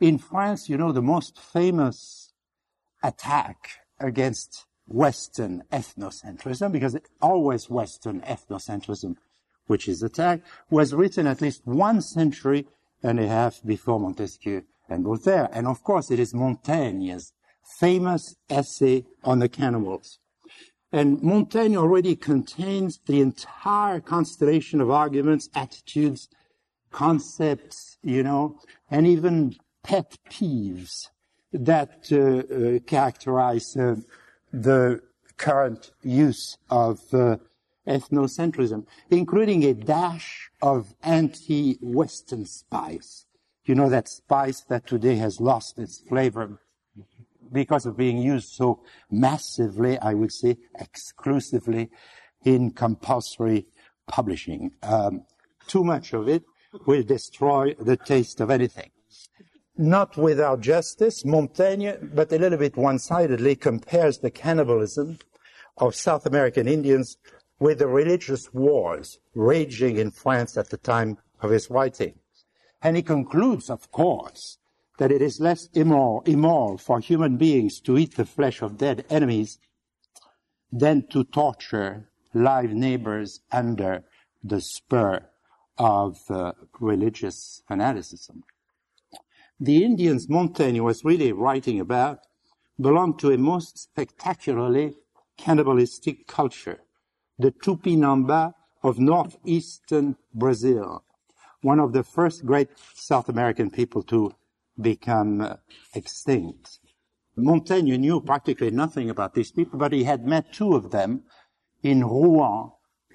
In 0.01 0.19
France, 0.19 0.69
you 0.69 0.77
know, 0.77 0.93
the 0.93 1.03
most 1.03 1.39
famous 1.39 2.33
attack 3.03 3.71
against 4.01 4.67
Western 4.87 5.63
ethnocentrism, 5.73 6.73
because 6.73 6.95
it's 6.95 7.11
always 7.21 7.71
Western 7.71 8.21
ethnocentrism 8.23 9.17
which 9.67 9.89
is 9.89 10.03
attacked, 10.03 10.47
was 10.71 10.93
written 10.93 11.27
at 11.27 11.41
least 11.41 11.63
one 11.65 12.01
century 12.01 12.67
and 13.03 13.19
a 13.19 13.27
half 13.27 13.61
before 13.65 14.01
Montesquieu 14.01 14.63
and 14.89 15.05
Voltaire. 15.05 15.49
And 15.53 15.67
of 15.67 15.83
course, 15.83 16.11
it 16.11 16.19
is 16.19 16.35
Montaigne's 16.35 17.33
famous 17.79 18.37
essay 18.51 19.05
on 19.25 19.39
the 19.39 19.49
cannibals. 19.49 20.19
And 20.93 21.23
Montaigne 21.23 21.77
already 21.77 22.17
contains 22.17 23.01
the 23.07 23.21
entire 23.21 24.01
constellation 24.01 24.81
of 24.81 24.91
arguments, 24.91 25.49
attitudes, 25.55 26.29
concepts, 26.93 27.99
you 28.03 28.23
know, 28.23 28.59
and 28.91 29.07
even 29.07 29.57
pet 29.83 30.17
peeves 30.31 31.09
that 31.53 32.07
uh, 32.13 32.19
uh, 32.19 32.79
characterize 32.87 33.77
uh, 33.77 33.97
the 34.53 35.01
current 35.37 35.91
use 36.03 36.57
of 36.71 37.01
uh, 37.13 37.37
ethnocentrism, 37.87 38.87
including 39.11 39.65
a 39.65 39.75
dash 39.75 40.51
of 40.61 40.95
anti-Western 41.03 42.47
spice. 42.47 43.27
You 43.65 43.75
know 43.75 43.89
that 43.89 44.09
spice 44.09 44.61
that 44.63 44.87
today 44.87 45.17
has 45.17 45.41
lost 45.41 45.79
its 45.79 45.99
flavor 45.99 46.61
because 47.53 47.87
of 47.87 47.97
being 47.97 48.19
used 48.19 48.49
so 48.49 48.83
massively, 49.11 49.99
I 49.99 50.15
would 50.15 50.33
say, 50.33 50.57
exclusively 50.79 51.91
in 52.45 52.71
compulsory 52.71 53.67
publishing. 54.09 54.73
Um, 54.83 55.25
too 55.67 55.85
much 55.85 56.13
of 56.13 56.29
it 56.29 56.43
will 56.87 57.03
destroy 57.03 57.75
the 57.75 57.97
taste 57.97 58.41
of 58.41 58.51
anything. 58.51 58.91
Not 59.77 60.17
without 60.17 60.61
justice, 60.61 61.25
Montaigne, 61.25 61.93
but 62.03 62.33
a 62.33 62.39
little 62.39 62.59
bit 62.59 62.77
one-sidedly, 62.77 63.57
compares 63.57 64.19
the 64.19 64.31
cannibalism 64.31 65.19
of 65.79 65.95
South 65.95 66.27
American 66.27 66.69
Indians 66.69 67.17
with 67.59 67.79
the 67.79 67.87
religious 67.87 68.53
wars 68.53 69.19
raging 69.35 69.97
in 69.97 70.11
France 70.11 70.57
at 70.57 70.71
the 70.71 70.77
time 70.77 71.19
of 71.41 71.51
his 71.51 71.71
writing. 71.71 72.15
And 72.83 72.97
he 72.97 73.03
concludes, 73.03 73.71
of 73.71 73.91
course, 73.91 74.59
that 74.99 75.13
it 75.13 75.23
is 75.23 75.41
less 75.41 75.69
immoral, 75.73 76.23
immoral 76.27 76.77
for 76.79 77.01
human 77.01 77.37
beings 77.37 77.81
to 77.81 77.97
eat 77.97 78.17
the 78.17 78.27
flesh 78.27 78.61
of 78.63 78.77
dead 78.77 79.05
enemies 79.09 79.59
than 80.71 81.07
to 81.09 81.25
torture 81.25 82.09
live 82.35 82.73
neighbors 82.73 83.41
under 83.51 84.05
the 84.43 84.61
spur 84.61 85.29
of 85.79 86.19
uh, 86.31 86.53
religious 86.81 87.63
fanaticism. 87.67 88.45
The 89.61 89.85
Indians 89.85 90.29
Montaigne 90.29 90.81
was 90.81 91.05
really 91.05 91.33
writing 91.33 91.81
about 91.81 92.21
belonged 92.81 93.19
to 93.21 93.31
a 93.31 93.39
most 93.39 93.79
spectacularly 93.79 94.95
cannibalistic 95.37 96.27
culture, 96.27 96.81
the 97.39 97.53
Tupinamba 97.53 98.55
of 98.83 98.99
northeastern 98.99 100.17
Brazil, 100.35 101.05
one 101.61 101.79
of 101.79 101.93
the 101.93 102.03
first 102.03 102.45
great 102.45 102.69
South 102.95 103.29
American 103.29 103.71
people 103.71 104.03
to 104.03 104.35
become 104.81 105.41
uh, 105.41 105.57
extinct. 105.95 106.81
Montaigne 107.37 107.97
knew 107.97 108.21
practically 108.21 108.71
nothing 108.71 109.09
about 109.09 109.35
these 109.35 109.53
people, 109.53 109.79
but 109.79 109.93
he 109.93 110.05
had 110.05 110.27
met 110.27 110.53
two 110.53 110.75
of 110.75 110.91
them 110.91 111.23
in 111.83 112.05
Rouen 112.05 112.73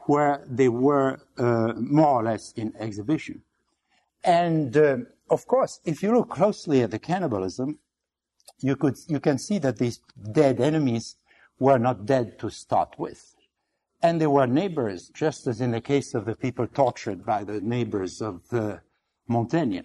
where 0.07 0.43
they 0.47 0.69
were 0.69 1.19
uh, 1.37 1.73
more 1.75 2.19
or 2.19 2.23
less 2.23 2.53
in 2.53 2.73
exhibition. 2.79 3.41
And 4.23 4.75
uh, 4.75 4.97
of 5.29 5.45
course, 5.47 5.79
if 5.85 6.01
you 6.01 6.13
look 6.15 6.29
closely 6.29 6.81
at 6.81 6.91
the 6.91 6.99
cannibalism, 6.99 7.79
you 8.59 8.75
could 8.75 8.97
you 9.07 9.19
can 9.19 9.37
see 9.37 9.59
that 9.59 9.77
these 9.77 9.99
dead 10.31 10.59
enemies 10.59 11.17
were 11.59 11.77
not 11.77 12.05
dead 12.05 12.39
to 12.39 12.49
start 12.49 12.95
with, 12.97 13.35
and 14.01 14.19
they 14.19 14.27
were 14.27 14.47
neighbors, 14.47 15.09
just 15.13 15.47
as 15.47 15.61
in 15.61 15.71
the 15.71 15.81
case 15.81 16.15
of 16.15 16.25
the 16.25 16.35
people 16.35 16.67
tortured 16.67 17.25
by 17.25 17.43
the 17.43 17.61
neighbors 17.61 18.21
of 18.21 18.41
uh, 18.51 18.77
Montaigne, 19.27 19.81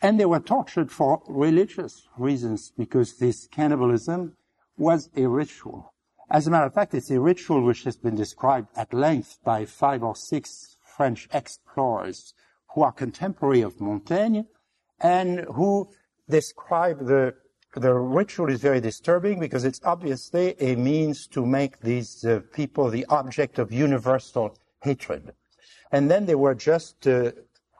and 0.00 0.20
they 0.20 0.26
were 0.26 0.40
tortured 0.40 0.90
for 0.90 1.22
religious 1.26 2.06
reasons 2.16 2.72
because 2.76 3.18
this 3.18 3.46
cannibalism 3.46 4.36
was 4.76 5.10
a 5.16 5.26
ritual. 5.26 5.91
As 6.32 6.46
a 6.46 6.50
matter 6.50 6.64
of 6.64 6.72
fact, 6.72 6.94
it's 6.94 7.10
a 7.10 7.20
ritual 7.20 7.62
which 7.62 7.84
has 7.84 7.98
been 7.98 8.14
described 8.14 8.68
at 8.74 8.94
length 8.94 9.38
by 9.44 9.66
five 9.66 10.02
or 10.02 10.16
six 10.16 10.78
French 10.96 11.28
explorers 11.30 12.32
who 12.74 12.82
are 12.82 12.90
contemporary 12.90 13.60
of 13.60 13.82
Montaigne 13.82 14.44
and 14.98 15.40
who 15.40 15.90
describe 16.30 17.06
the 17.06 17.34
the 17.74 17.92
ritual 17.92 18.50
is 18.50 18.60
very 18.60 18.80
disturbing 18.80 19.40
because 19.40 19.64
it's 19.64 19.80
obviously 19.84 20.54
a 20.58 20.74
means 20.74 21.26
to 21.26 21.44
make 21.44 21.80
these 21.80 22.24
uh, 22.24 22.40
people 22.54 22.88
the 22.88 23.06
object 23.10 23.58
of 23.58 23.70
universal 23.70 24.56
hatred. 24.82 25.32
And 25.90 26.10
then 26.10 26.24
they 26.26 26.34
were 26.34 26.54
just 26.54 27.06
uh, 27.06 27.32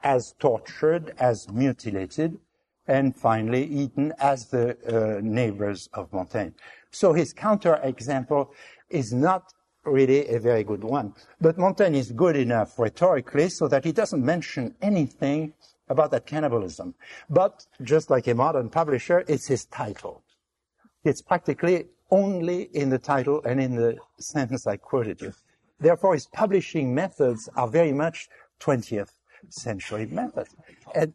as 0.03 0.35
tortured, 0.39 1.15
as 1.19 1.49
mutilated, 1.51 2.39
and 2.87 3.15
finally 3.15 3.65
eaten 3.65 4.13
as 4.19 4.47
the 4.47 4.77
uh, 4.89 5.21
neighbors 5.23 5.89
of 5.93 6.13
Montaigne. 6.13 6.53
So 6.93 7.13
his 7.13 7.35
counterexample 7.35 8.51
is 8.91 9.13
not 9.13 9.53
really 9.85 10.29
a 10.29 10.39
very 10.39 10.63
good 10.63 10.85
one. 10.85 11.15
But 11.41 11.59
Montaigne 11.59 11.99
is 11.99 12.13
good 12.13 12.37
enough 12.37 12.79
rhetorically 12.79 13.49
so 13.49 13.67
that 13.69 13.85
he 13.85 13.93
doesn't 13.93 14.25
mention 14.25 14.75
anything 14.81 15.55
about 15.89 16.11
that 16.13 16.27
cannibalism. 16.27 16.95
But 17.29 17.67
just 17.83 18.11
like 18.11 18.29
a 18.29 18.35
modern 18.35 18.69
publisher, 18.69 19.25
it's 19.27 19.49
his 19.49 19.65
title. 19.67 20.23
It's 21.05 21.23
practically 21.23 21.87
only 22.11 22.69
in 22.75 22.91
the 22.91 22.99
title 22.99 23.43
and 23.45 23.61
in 23.61 23.75
the 23.75 23.97
sentence 24.19 24.67
I 24.67 24.77
quoted 24.77 25.21
you. 25.21 25.33
Therefore, 25.81 26.15
his 26.15 26.27
publishing 26.27 26.95
methods 26.95 27.49
are 27.57 27.67
very 27.67 27.93
much 27.93 28.29
20th 28.61 29.11
century 29.49 30.07
methods. 30.07 30.55
And 30.95 31.13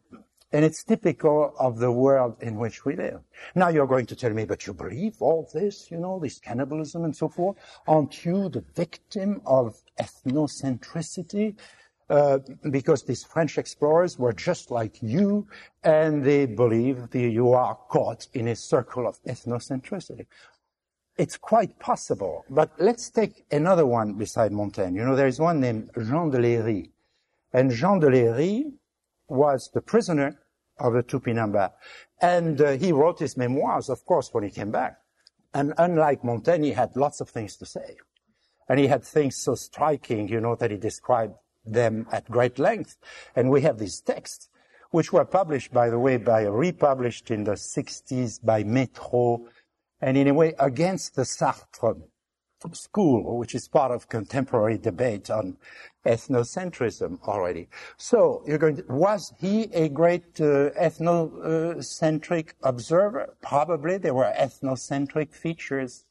and 0.52 0.64
it's 0.64 0.84
typical 0.84 1.54
of 1.60 1.78
the 1.78 1.92
world 1.92 2.38
in 2.42 2.56
which 2.56 2.86
we 2.86 2.96
live. 2.96 3.22
Now 3.56 3.70
you're 3.70 3.88
going 3.88 4.06
to 4.08 4.16
tell 4.16 4.34
me, 4.34 4.46
but 4.46 4.66
you 4.66 4.74
believe 4.74 5.16
all 5.20 5.50
this, 5.54 5.92
you 5.92 5.98
know, 5.98 6.20
this 6.20 6.40
cannibalism 6.40 7.04
and 7.04 7.16
so 7.16 7.28
forth? 7.28 7.58
Aren't 7.88 8.26
you 8.26 8.50
the 8.50 8.64
victim 8.76 9.42
of 9.46 9.78
ethnocentricity? 10.00 11.56
Uh, 12.10 12.40
because 12.72 13.04
these 13.04 13.26
French 13.26 13.58
explorers 13.58 14.18
were 14.18 14.32
just 14.32 14.72
like 14.72 14.96
you, 15.02 15.46
and 15.84 16.24
they 16.24 16.46
believe 16.46 17.10
that 17.10 17.20
you 17.20 17.52
are 17.52 17.76
caught 17.90 18.28
in 18.34 18.48
a 18.48 18.56
circle 18.56 19.06
of 19.06 19.22
ethnocentricity. 19.24 20.26
It's 21.18 21.36
quite 21.36 21.78
possible, 21.80 22.46
but 22.50 22.72
let's 22.78 23.10
take 23.10 23.44
another 23.52 23.86
one 23.86 24.14
beside 24.14 24.54
Montaigne. 24.54 24.96
You 24.96 25.04
know, 25.04 25.18
there 25.18 25.28
is 25.28 25.40
one 25.40 25.60
named 25.60 25.90
Jean 25.98 26.30
de 26.30 26.38
Léry. 26.38 26.92
And 27.52 27.72
Jean 27.72 28.00
de 28.00 28.08
Léry 28.08 28.72
was 29.28 29.70
the 29.74 29.82
prisoner 29.82 30.40
of 30.80 30.94
the 30.94 31.04
Tupinamba. 31.04 31.72
And 32.22 32.62
uh, 32.62 32.72
he 32.72 32.92
wrote 32.92 33.20
his 33.20 33.38
memoirs, 33.38 33.90
of 33.90 34.06
course, 34.06 34.30
when 34.32 34.44
he 34.44 34.50
came 34.50 34.72
back. 34.72 34.98
And 35.54 35.74
unlike 35.78 36.24
Montaigne, 36.24 36.66
he 36.66 36.72
had 36.74 36.96
lots 36.96 37.22
of 37.22 37.30
things 37.30 37.56
to 37.58 37.66
say. 37.66 37.98
And 38.70 38.80
he 38.80 38.88
had 38.88 39.04
things 39.04 39.38
so 39.38 39.56
striking, 39.56 40.28
you 40.28 40.42
know, 40.42 40.56
that 40.56 40.72
he 40.72 40.78
described 40.78 41.36
them 41.66 42.08
at 42.12 42.30
great 42.30 42.60
length. 42.60 42.98
And 43.36 43.50
we 43.50 43.62
have 43.62 43.80
these 43.80 44.02
texts, 44.02 44.50
which 44.92 45.14
were 45.14 45.26
published, 45.26 45.74
by 45.74 45.90
the 45.90 46.00
way, 46.00 46.18
by 46.18 46.42
republished 46.42 47.32
in 47.32 47.44
the 47.44 47.54
60s 47.54 48.44
by 48.44 48.64
Metro 48.64 49.46
and 50.02 50.18
in 50.18 50.28
a 50.28 50.34
way 50.34 50.54
against 50.60 51.16
the 51.16 51.24
Sartre 51.24 52.02
school, 52.74 53.38
which 53.38 53.56
is 53.56 53.68
part 53.68 53.92
of 53.92 54.10
contemporary 54.10 54.78
debate 54.78 55.30
on 55.30 55.58
ethnocentrism 56.06 57.22
already. 57.24 57.68
So 57.98 58.44
you're 58.46 58.58
going 58.58 58.78
to, 58.78 58.86
was 58.88 59.34
he 59.40 59.64
a 59.74 59.90
great 59.90 60.40
uh, 60.40 60.72
ethnocentric 60.72 62.54
observer? 62.64 63.36
Probably 63.42 63.98
there 63.98 64.14
were 64.14 64.34
ethnocentric 64.38 65.34
features 65.34 66.06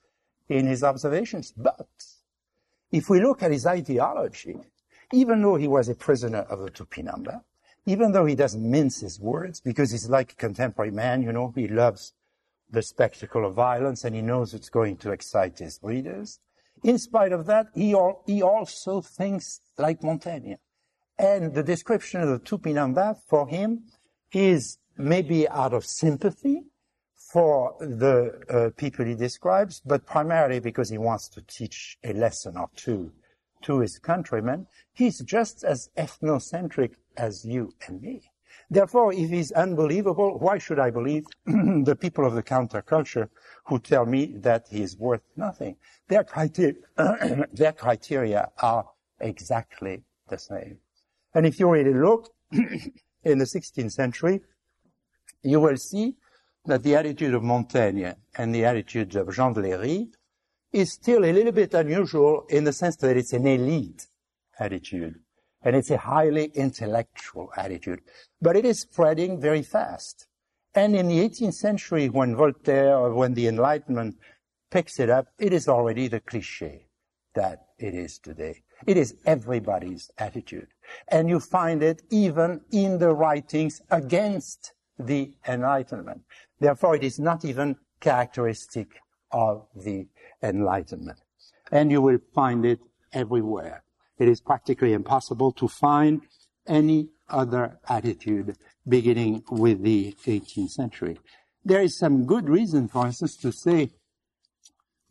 in 0.49 0.67
his 0.67 0.85
observations, 0.85 1.53
but 1.57 1.89
if 2.93 3.11
we 3.11 3.21
look 3.21 3.43
at 3.43 3.51
his 3.51 3.67
ideology, 3.67 4.57
even 5.13 5.43
though 5.43 5.57
he 5.57 5.69
was 5.69 5.89
a 5.89 5.95
prisoner 5.95 6.41
of 6.41 6.61
the 6.61 6.71
Tupinamba, 6.71 7.43
even 7.87 8.13
though 8.13 8.27
he 8.27 8.35
doesn't 8.35 8.69
mince 8.69 9.01
his 9.01 9.21
words, 9.21 9.61
because 9.61 9.93
he's 9.93 10.09
like 10.09 10.33
a 10.33 10.37
contemporary 10.37 10.91
man, 10.91 11.23
you 11.23 11.33
know, 11.33 11.53
he 11.55 11.69
loves 11.69 12.13
the 12.70 12.83
spectacle 12.83 13.46
of 13.46 13.55
violence 13.55 14.05
and 14.05 14.14
he 14.14 14.22
knows 14.22 14.55
it's 14.55 14.68
going 14.68 14.96
to 14.98 15.12
excite 15.12 15.59
his 15.59 15.79
readers. 15.83 16.40
In 16.83 16.98
spite 16.98 17.33
of 17.33 17.46
that, 17.46 17.68
he, 17.74 17.94
al- 17.94 18.22
he 18.26 18.42
also 18.42 19.00
thinks 19.00 19.61
like 19.79 20.02
Montaigne. 20.02 20.55
And 21.18 21.55
the 21.55 21.62
description 21.62 22.20
of 22.20 22.29
the 22.29 22.38
Tupinamba 22.38 23.16
for 23.29 23.48
him 23.48 23.85
is 24.33 24.79
maybe 24.98 25.48
out 25.48 25.72
of 25.72 25.85
sympathy 25.85 26.64
for 27.33 27.74
the 27.81 28.40
uh, 28.48 28.70
people 28.76 29.05
he 29.05 29.14
describes, 29.14 29.81
but 29.85 30.07
primarily 30.07 30.61
because 30.61 30.90
he 30.90 30.98
wants 30.98 31.29
to 31.29 31.42
teach 31.42 31.98
a 32.05 32.12
lesson 32.12 32.57
or 32.57 32.68
two 32.76 33.12
to 33.62 33.81
his 33.81 33.98
countrymen. 33.98 34.66
He's 34.92 35.20
just 35.20 35.64
as 35.64 35.90
ethnocentric 35.96 36.94
as 37.16 37.44
you 37.44 37.72
and 37.87 38.00
me. 38.00 38.31
Therefore, 38.71 39.12
if 39.12 39.31
he's 39.31 39.53
unbelievable, 39.53 40.38
why 40.38 40.59
should 40.59 40.79
I 40.79 40.90
believe 40.90 41.25
the 41.47 41.97
people 41.99 42.27
of 42.27 42.35
the 42.35 42.42
counterculture 42.42 43.29
who 43.66 43.79
tell 43.79 44.07
me 44.07 44.35
that 44.38 44.66
he 44.71 44.83
is 44.83 44.97
worth 44.97 45.23
nothing? 45.37 45.77
Their 46.09 46.25
criteria, 46.25 46.75
their 47.53 47.73
criteria 47.73 48.51
are 48.61 48.88
exactly 49.21 50.03
the 50.29 50.38
same. 50.38 50.79
And 51.35 51.47
if 51.47 51.61
you 51.61 51.71
really 51.71 51.95
look 51.95 52.33
in 52.53 53.38
the 53.38 53.45
16th 53.45 53.92
century, 53.92 54.40
you 55.42 55.61
will 55.61 55.77
see 55.77 56.14
that 56.64 56.83
the 56.83 56.97
attitude 56.97 57.35
of 57.35 57.42
Montaigne 57.42 58.12
and 58.37 58.55
the 58.55 58.64
attitude 58.64 59.14
of 59.14 59.33
Jean 59.33 59.53
de 59.53 59.62
Léry 59.62 60.09
is 60.73 60.92
still 60.92 61.25
a 61.25 61.33
little 61.33 61.53
bit 61.53 61.73
unusual 61.75 62.45
in 62.49 62.64
the 62.64 62.73
sense 62.73 62.97
that 62.97 63.16
it's 63.16 63.33
an 63.33 63.47
elite 63.47 64.09
attitude 64.59 65.21
and 65.66 65.74
it's 65.74 65.90
a 65.90 65.98
highly 65.98 66.44
intellectual 66.55 67.50
attitude, 67.57 68.00
but 68.40 68.55
it 68.55 68.64
is 68.64 68.83
spreading 68.83 69.40
very 69.40 69.62
fast. 69.62 70.29
And 70.76 70.94
in 70.94 71.09
the 71.09 71.18
18th 71.18 71.55
century, 71.55 72.09
when 72.09 72.37
Voltaire 72.37 72.96
or 72.96 73.12
when 73.12 73.35
the 73.35 73.48
Enlightenment 73.48 74.16
picks 74.70 75.00
it 75.00 75.11
up, 75.11 75.26
it 75.40 75.52
is 75.52 75.66
already 75.66 76.07
the 76.07 76.20
cliche 76.20 76.87
that 77.35 77.66
it 77.81 77.94
is 77.94 78.20
today. 78.20 78.62
It 78.87 78.96
is 78.96 79.16
everybody's 79.26 80.09
attitude. 80.18 80.68
And 81.09 81.29
you 81.29 81.40
find 81.40 81.83
it 81.83 82.02
even 82.11 82.61
in 82.70 82.98
the 82.98 83.12
writings 83.12 83.83
against 83.90 84.72
the 85.00 85.33
Enlightenment. 85.48 86.22
Therefore, 86.61 86.94
it 86.94 87.02
is 87.02 87.18
not 87.18 87.44
even 87.44 87.74
characteristic 87.98 89.00
of 89.33 89.66
the 89.74 90.07
Enlightenment. 90.44 91.18
And 91.72 91.90
you 91.90 92.00
will 92.02 92.20
find 92.37 92.64
it 92.64 92.79
everywhere. 93.12 93.83
It 94.18 94.29
is 94.29 94.40
practically 94.40 94.92
impossible 94.92 95.52
to 95.52 95.68
find 95.68 96.22
any 96.66 97.11
other 97.29 97.79
attitude 97.88 98.57
beginning 98.88 99.44
with 99.50 99.83
the 99.83 100.16
18th 100.24 100.70
century. 100.70 101.18
There 101.64 101.83
is 101.83 101.98
some 101.98 102.26
good 102.26 102.48
reason, 102.48 102.88
for 102.88 103.07
instance, 103.07 103.37
to 103.38 103.50
say 103.52 103.90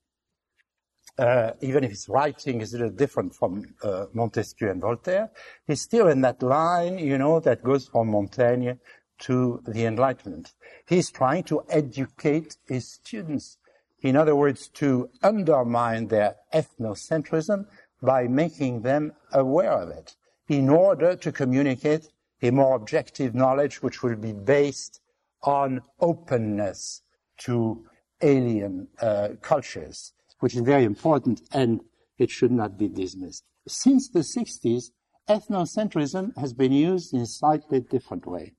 uh, 1.18 1.52
even 1.60 1.84
if 1.84 1.90
his 1.90 2.08
writing 2.08 2.60
is 2.60 2.74
a 2.74 2.78
little 2.78 2.96
different 2.96 3.34
from 3.34 3.74
uh, 3.82 4.06
Montesquieu 4.12 4.70
and 4.70 4.80
Voltaire, 4.80 5.30
he's 5.66 5.82
still 5.82 6.08
in 6.08 6.22
that 6.22 6.42
line, 6.42 6.98
you 6.98 7.18
know, 7.18 7.40
that 7.40 7.62
goes 7.62 7.86
from 7.88 8.10
Montaigne 8.10 8.72
to 9.20 9.62
the 9.66 9.84
Enlightenment. 9.84 10.54
He's 10.88 11.10
trying 11.10 11.44
to 11.44 11.62
educate 11.68 12.56
his 12.66 12.90
students. 12.90 13.58
In 14.00 14.16
other 14.16 14.34
words, 14.34 14.68
to 14.74 15.10
undermine 15.22 16.08
their 16.08 16.36
ethnocentrism 16.54 17.66
by 18.02 18.26
making 18.26 18.80
them 18.80 19.12
aware 19.32 19.72
of 19.72 19.90
it 19.90 20.16
in 20.48 20.68
order 20.68 21.14
to 21.16 21.30
communicate 21.30 22.08
a 22.42 22.50
more 22.50 22.74
objective 22.74 23.34
knowledge 23.34 23.82
which 23.82 24.02
will 24.02 24.16
be 24.16 24.32
based 24.32 25.00
on 25.42 25.80
openness 26.00 27.02
to 27.38 27.84
alien 28.22 28.88
uh, 29.00 29.28
cultures, 29.40 30.12
which 30.40 30.54
is 30.54 30.60
very 30.60 30.84
important 30.84 31.40
and 31.52 31.80
it 32.18 32.30
should 32.30 32.52
not 32.52 32.78
be 32.78 32.88
dismissed. 32.88 33.44
Since 33.66 34.10
the 34.10 34.20
60s, 34.20 34.90
ethnocentrism 35.28 36.36
has 36.36 36.52
been 36.52 36.72
used 36.72 37.14
in 37.14 37.20
a 37.20 37.26
slightly 37.26 37.80
different 37.80 38.26
way. 38.26 38.52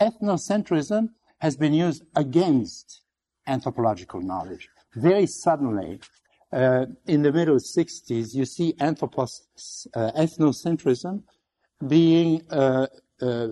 Ethnocentrism 0.00 1.10
has 1.38 1.56
been 1.56 1.72
used 1.72 2.02
against 2.14 3.02
anthropological 3.46 4.20
knowledge. 4.20 4.68
Very 4.94 5.26
suddenly, 5.26 6.00
uh, 6.52 6.86
in 7.06 7.22
the 7.22 7.32
middle 7.32 7.56
60s, 7.56 8.34
you 8.34 8.44
see 8.44 8.74
anthropos- 8.80 9.86
uh, 9.94 10.10
ethnocentrism 10.16 11.22
being 11.86 12.42
uh, 12.50 12.86
uh, 13.20 13.48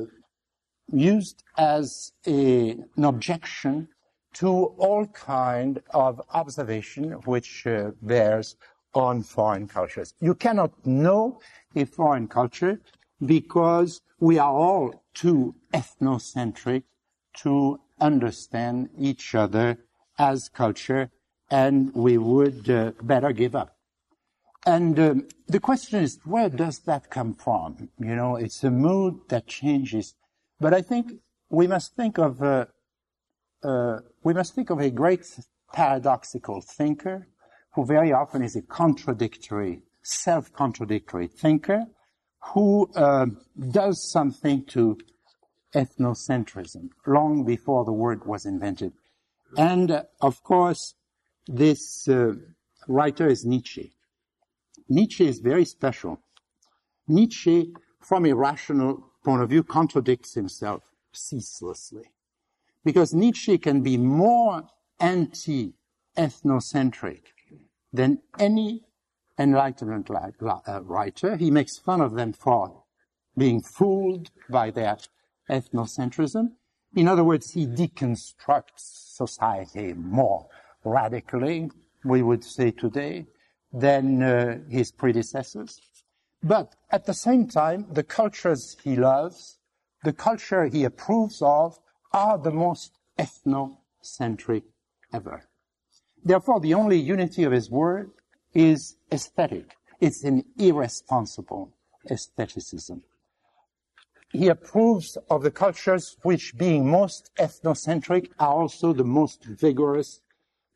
used 0.92 1.42
as 1.57 2.12
a, 2.27 2.70
an 2.96 3.05
objection 3.05 3.88
to 4.35 4.48
all 4.48 5.07
kind 5.07 5.81
of 5.90 6.20
observation 6.33 7.12
which 7.24 7.66
uh, 7.66 7.92
bears 8.03 8.57
on 8.94 9.22
foreign 9.22 9.66
cultures. 9.66 10.14
You 10.20 10.35
cannot 10.35 10.87
know 10.87 11.40
a 11.74 11.85
foreign 11.85 12.29
culture 12.29 12.81
because 13.24 14.00
we 14.20 14.38
are 14.38 14.53
all 14.53 15.05
too 15.14 15.55
ethnocentric 15.72 16.83
to 17.38 17.81
understand 18.00 18.90
each 18.98 19.35
other 19.35 19.79
as 20.18 20.48
culture 20.48 21.11
and 21.50 21.92
we 21.94 22.18
would 22.18 22.68
uh, 22.70 22.92
better 23.03 23.33
give 23.33 23.55
up. 23.55 23.73
And 24.66 24.98
um, 24.98 25.29
the 25.46 25.61
question 25.61 26.03
is, 26.03 26.18
where 26.24 26.48
does 26.48 26.81
that 26.81 27.11
come 27.11 27.35
from? 27.35 27.90
You 27.98 28.16
know, 28.16 28.37
it's 28.37 28.64
a 28.64 28.70
mood 28.70 29.20
that 29.29 29.46
changes. 29.46 30.14
But 30.59 30.72
I 30.72 30.81
think 30.81 31.12
we 31.50 31.66
must 31.66 31.94
think 31.94 32.18
of 32.18 32.42
uh, 32.42 32.66
uh, 33.62 34.00
we 34.22 34.35
must 34.35 34.55
think 34.55 34.70
of 34.70 34.81
a 34.81 34.90
great 34.90 35.27
paradoxical 35.72 36.61
thinker 36.61 37.29
who 37.74 37.85
very 37.85 38.12
often 38.12 38.42
is 38.42 38.57
a 38.57 38.62
contradictory, 38.62 39.83
self-contradictory 40.03 41.27
thinker 41.27 41.87
who 42.53 42.90
uh, 42.94 43.27
does 43.70 44.11
something 44.11 44.64
to 44.66 44.98
ethnocentrism, 45.74 46.90
long 47.07 47.44
before 47.44 47.85
the 47.85 47.92
word 47.92 48.27
was 48.27 48.44
invented. 48.44 48.92
And 49.57 49.90
uh, 49.90 50.03
of 50.20 50.42
course, 50.42 50.94
this 51.46 52.07
uh, 52.07 52.35
writer 52.87 53.27
is 53.29 53.44
Nietzsche. 53.44 53.93
Nietzsche 54.88 55.27
is 55.27 55.38
very 55.38 55.64
special. 55.64 56.20
Nietzsche, 57.09 57.73
from 58.01 58.27
a 58.27 58.35
rational 58.35 59.11
point 59.25 59.42
of 59.42 59.49
view, 59.51 59.62
contradicts 59.62 60.35
himself 60.35 60.83
ceaselessly. 61.12 62.11
Because 62.85 63.14
Nietzsche 63.14 63.57
can 63.59 63.83
be 63.83 63.97
more 63.97 64.64
anti-ethnocentric 65.01 67.23
than 67.92 68.20
any 68.38 68.85
Enlightenment 69.38 70.11
uh, 70.11 70.81
writer. 70.83 71.37
He 71.37 71.51
makes 71.51 71.77
fun 71.77 72.01
of 72.01 72.14
them 72.14 72.33
for 72.33 72.85
being 73.37 73.61
fooled 73.61 74.31
by 74.49 74.70
their 74.70 74.97
ethnocentrism. 75.51 76.53
In 76.94 77.09
other 77.09 77.25
words, 77.25 77.51
he 77.53 77.66
deconstructs 77.66 78.62
society 78.77 79.92
more 79.94 80.47
radically, 80.85 81.70
we 82.05 82.23
would 82.23 82.44
say 82.44 82.70
today, 82.70 83.27
than 83.74 84.22
uh, 84.22 84.58
his 84.70 84.92
predecessors. 84.92 85.80
But 86.42 86.76
at 86.90 87.06
the 87.06 87.14
same 87.14 87.48
time, 87.48 87.87
the 87.90 88.04
cultures 88.04 88.76
he 88.84 88.94
loves, 88.96 89.58
the 90.04 90.12
culture 90.12 90.66
he 90.66 90.84
approves 90.84 91.42
of, 91.42 91.78
are 92.12 92.38
the 92.38 92.52
most 92.52 92.92
ethnocentric 93.18 94.62
ever. 95.12 95.42
Therefore, 96.24 96.60
the 96.60 96.74
only 96.74 96.98
unity 96.98 97.42
of 97.42 97.52
his 97.52 97.68
word 97.68 98.10
is 98.54 98.96
aesthetic. 99.10 99.74
It's 100.00 100.22
an 100.22 100.44
irresponsible 100.56 101.72
aestheticism. 102.10 103.02
He 104.30 104.48
approves 104.48 105.16
of 105.30 105.42
the 105.42 105.50
cultures 105.50 106.16
which, 106.22 106.56
being 106.56 106.90
most 106.90 107.30
ethnocentric, 107.38 108.30
are 108.38 108.54
also 108.54 108.92
the 108.92 109.04
most 109.04 109.44
vigorous, 109.44 110.20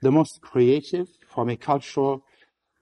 the 0.00 0.12
most 0.12 0.40
creative 0.40 1.08
from 1.28 1.48
a 1.48 1.56
cultural, 1.56 2.24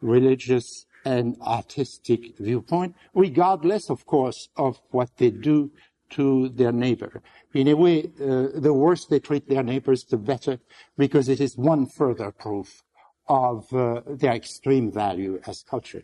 religious, 0.01 0.87
and 1.07 1.37
artistic 1.41 2.37
viewpoint, 2.37 2.95
regardless, 3.15 3.89
of 3.89 4.05
course, 4.07 4.49
of 4.57 4.81
what 4.91 5.09
they 5.19 5.31
do 5.31 5.71
to 6.11 6.49
their 6.49 6.73
neighbor. 6.73 7.23
In 7.55 7.69
a 7.69 7.77
way, 7.77 8.11
uh, 8.21 8.49
the 8.55 8.75
worse 8.75 9.07
they 9.07 9.21
treat 9.21 9.49
their 9.49 9.63
neighbors, 9.63 10.05
the 10.05 10.17
better, 10.17 10.59
because 10.99 11.29
it 11.29 11.41
is 11.41 11.57
one 11.57 11.87
further 11.87 12.33
proof 12.33 12.83
of 13.29 13.73
uh, 13.73 14.03
their 14.07 14.35
extreme 14.35 14.91
value 14.91 15.41
as 15.47 15.63
culture. 15.63 16.03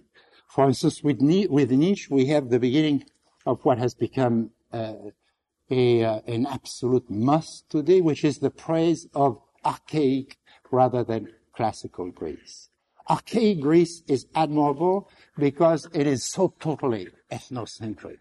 For 0.49 0.69
instance, 0.69 1.03
with, 1.03 1.21
with 1.51 1.71
Nietzsche, 1.73 2.07
we 2.09 2.27
have 2.27 2.49
the 2.49 2.61
beginning 2.61 3.05
of 3.45 3.65
what 3.65 3.79
has 3.79 3.95
become 3.95 4.51
uh, 4.73 4.95
a, 5.69 6.05
uh, 6.05 6.21
an 6.29 6.47
absolute 6.47 7.11
must 7.11 7.69
today, 7.71 8.01
which 8.01 8.25
is 8.25 8.39
the 8.39 8.51
praise 8.51 9.09
of 9.15 9.41
archaic 9.65 10.37
rather 10.71 11.03
than 11.03 11.29
classical 11.55 12.11
Greece. 12.11 12.69
Archaic 13.09 13.61
Greece 13.61 14.03
is 14.07 14.27
admirable 14.35 15.11
because 15.37 15.89
it 15.93 16.07
is 16.07 16.31
so 16.31 16.55
totally 16.61 17.09
ethnocentric. 17.31 18.19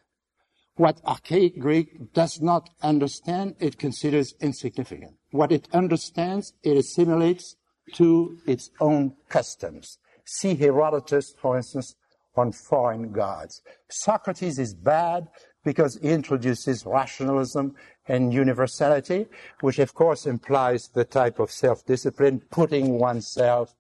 What 0.76 1.02
archaic 1.06 1.60
Greek 1.60 2.13
does 2.13 2.41
not 2.41 2.70
understand, 2.82 3.56
it 3.60 3.78
considers 3.78 4.34
insignificant. 4.39 5.15
What 5.32 5.52
it 5.52 5.67
understands, 5.74 6.54
it 6.63 6.78
assimilates 6.78 7.56
to 7.94 8.38
its 8.48 8.72
own 8.80 9.15
customs. 9.30 9.98
See 10.26 10.56
Herodotus, 10.56 11.34
for 11.39 11.58
instance, 11.58 11.96
on 12.36 12.52
foreign 12.52 13.12
gods. 13.12 13.62
Socrates 13.89 14.58
is 14.58 14.74
bad 14.74 15.28
because 15.63 16.00
he 16.02 16.10
introduces 16.10 16.86
rationalism 16.86 17.76
and 18.08 18.34
universality, 18.34 19.28
which 19.60 19.78
of 19.78 19.94
course 19.94 20.26
implies 20.26 20.88
the 20.88 21.06
type 21.06 21.39
of 21.39 21.52
self-discipline, 21.52 22.41
putting 22.50 22.98
oneself, 22.98 23.76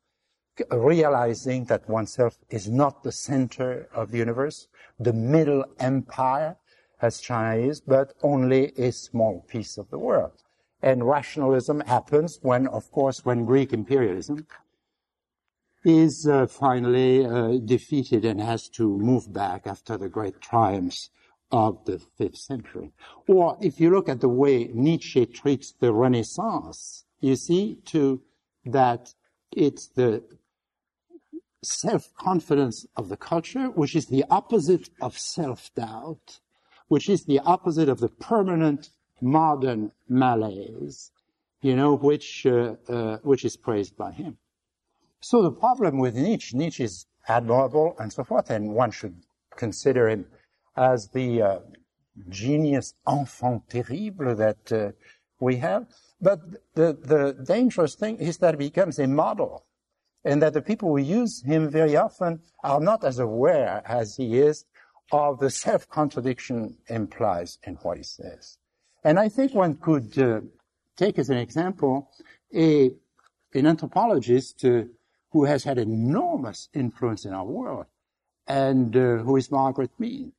realizing 0.71 1.65
that 1.65 1.89
oneself 1.89 2.37
is 2.49 2.69
not 2.69 3.03
the 3.03 3.11
center 3.11 3.87
of 3.93 4.11
the 4.11 4.17
universe, 4.17 4.67
the 4.99 5.13
middle 5.13 5.65
empire, 5.79 6.57
as 7.01 7.19
China 7.19 7.55
is, 7.55 7.81
but 7.81 8.13
only 8.21 8.71
a 8.77 8.91
small 8.91 9.41
piece 9.47 9.77
of 9.77 9.89
the 9.89 9.97
world. 9.97 10.43
And 10.81 11.07
rationalism 11.07 11.81
happens 11.81 12.39
when, 12.41 12.67
of 12.67 12.91
course, 12.91 13.25
when 13.25 13.45
Greek 13.45 13.73
imperialism 13.73 14.47
is 15.83 16.27
uh, 16.27 16.45
finally 16.45 17.25
uh, 17.25 17.57
defeated 17.65 18.23
and 18.25 18.39
has 18.39 18.69
to 18.69 18.97
move 18.97 19.31
back 19.33 19.65
after 19.65 19.97
the 19.97 20.09
great 20.09 20.39
triumphs 20.41 21.09
of 21.51 21.83
the 21.85 21.99
fifth 21.99 22.37
century. 22.37 22.91
Or 23.27 23.57
if 23.61 23.79
you 23.79 23.89
look 23.89 24.07
at 24.07 24.21
the 24.21 24.29
way 24.29 24.69
Nietzsche 24.73 25.25
treats 25.25 25.71
the 25.71 25.91
Renaissance, 25.91 27.05
you 27.19 27.35
see 27.35 27.77
too 27.85 28.21
that 28.65 29.13
it's 29.51 29.87
the 29.87 30.23
self-confidence 31.63 32.85
of 32.95 33.09
the 33.09 33.17
culture, 33.17 33.69
which 33.69 33.95
is 33.95 34.07
the 34.07 34.25
opposite 34.29 34.89
of 35.01 35.17
self-doubt, 35.17 36.39
which 36.87 37.07
is 37.07 37.25
the 37.25 37.39
opposite 37.39 37.89
of 37.89 37.99
the 37.99 38.09
permanent 38.09 38.89
modern 39.21 39.91
malaise, 40.09 41.11
you 41.61 41.75
know, 41.75 41.93
which, 41.95 42.45
uh, 42.45 42.75
uh, 42.89 43.17
which 43.17 43.45
is 43.45 43.55
praised 43.55 43.95
by 43.95 44.11
him. 44.11 44.37
So 45.21 45.43
the 45.43 45.51
problem 45.51 45.99
with 45.99 46.15
Nietzsche, 46.15 46.57
Nietzsche 46.57 46.83
is 46.83 47.05
admirable 47.27 47.95
and 47.99 48.11
so 48.11 48.23
forth, 48.23 48.49
and 48.49 48.73
one 48.73 48.91
should 48.91 49.15
consider 49.55 50.09
him 50.09 50.25
as 50.75 51.09
the 51.09 51.41
uh, 51.41 51.59
genius 52.29 52.95
enfant 53.07 53.69
terrible 53.69 54.35
that 54.35 54.71
uh, 54.71 54.91
we 55.39 55.57
have. 55.57 55.85
But 56.19 56.39
the, 56.73 56.93
the 56.93 57.43
dangerous 57.43 57.95
thing 57.95 58.17
is 58.17 58.37
that 58.37 58.55
he 58.55 58.69
becomes 58.69 58.97
a 58.97 59.07
model 59.07 59.65
and 60.23 60.41
that 60.41 60.53
the 60.53 60.61
people 60.61 60.89
who 60.89 60.97
use 60.97 61.43
him 61.43 61.69
very 61.69 61.95
often 61.95 62.41
are 62.63 62.79
not 62.79 63.03
as 63.03 63.19
aware 63.19 63.81
as 63.85 64.15
he 64.15 64.37
is 64.37 64.65
of 65.11 65.39
the 65.39 65.49
self-contradiction 65.49 66.75
implies 66.87 67.57
in 67.63 67.75
what 67.75 67.97
he 67.97 68.03
says. 68.03 68.57
And 69.03 69.19
I 69.19 69.29
think 69.29 69.53
one 69.53 69.75
could 69.75 70.17
uh, 70.17 70.41
take 70.95 71.17
as 71.17 71.29
an 71.29 71.37
example 71.37 72.09
a, 72.53 72.91
an 73.53 73.65
anthropologist 73.65 74.63
uh, 74.63 74.83
who 75.31 75.45
has 75.45 75.63
had 75.63 75.77
enormous 75.77 76.69
influence 76.73 77.25
in 77.25 77.33
our 77.33 77.45
world 77.45 77.85
and 78.47 78.95
uh, 78.95 79.17
who 79.17 79.37
is 79.37 79.49
Margaret 79.51 79.91
Mead. 79.97 80.31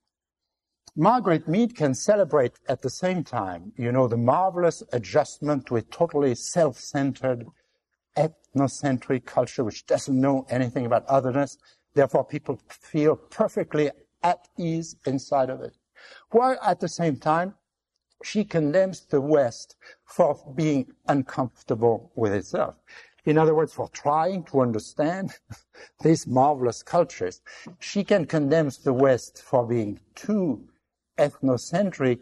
Margaret 0.94 1.48
Mead 1.48 1.74
can 1.74 1.94
celebrate 1.94 2.52
at 2.68 2.82
the 2.82 2.90
same 2.90 3.24
time, 3.24 3.72
you 3.76 3.90
know, 3.90 4.06
the 4.06 4.16
marvelous 4.16 4.82
adjustment 4.92 5.64
to 5.66 5.76
a 5.76 5.82
totally 5.82 6.34
self-centered, 6.34 7.46
ethnocentric 8.16 9.24
culture 9.24 9.64
which 9.64 9.86
doesn't 9.86 10.20
know 10.20 10.46
anything 10.50 10.86
about 10.86 11.06
otherness. 11.06 11.58
Therefore, 11.94 12.24
people 12.24 12.60
feel 12.68 13.16
perfectly 13.16 13.90
at 14.22 14.48
ease 14.58 14.96
inside 15.06 15.50
of 15.50 15.60
it. 15.60 15.76
While 16.30 16.58
at 16.62 16.80
the 16.80 16.88
same 16.88 17.16
time, 17.16 17.54
she 18.22 18.44
condemns 18.44 19.00
the 19.00 19.20
West 19.20 19.76
for 20.04 20.38
being 20.54 20.92
uncomfortable 21.08 22.12
with 22.14 22.32
itself. 22.32 22.76
In 23.24 23.38
other 23.38 23.54
words, 23.54 23.72
for 23.72 23.88
trying 23.88 24.44
to 24.44 24.60
understand 24.60 25.32
these 26.02 26.26
marvelous 26.26 26.82
cultures. 26.82 27.40
She 27.78 28.04
can 28.04 28.26
condemn 28.26 28.70
the 28.82 28.92
West 28.92 29.42
for 29.42 29.66
being 29.66 30.00
too 30.14 30.68
ethnocentric 31.18 32.20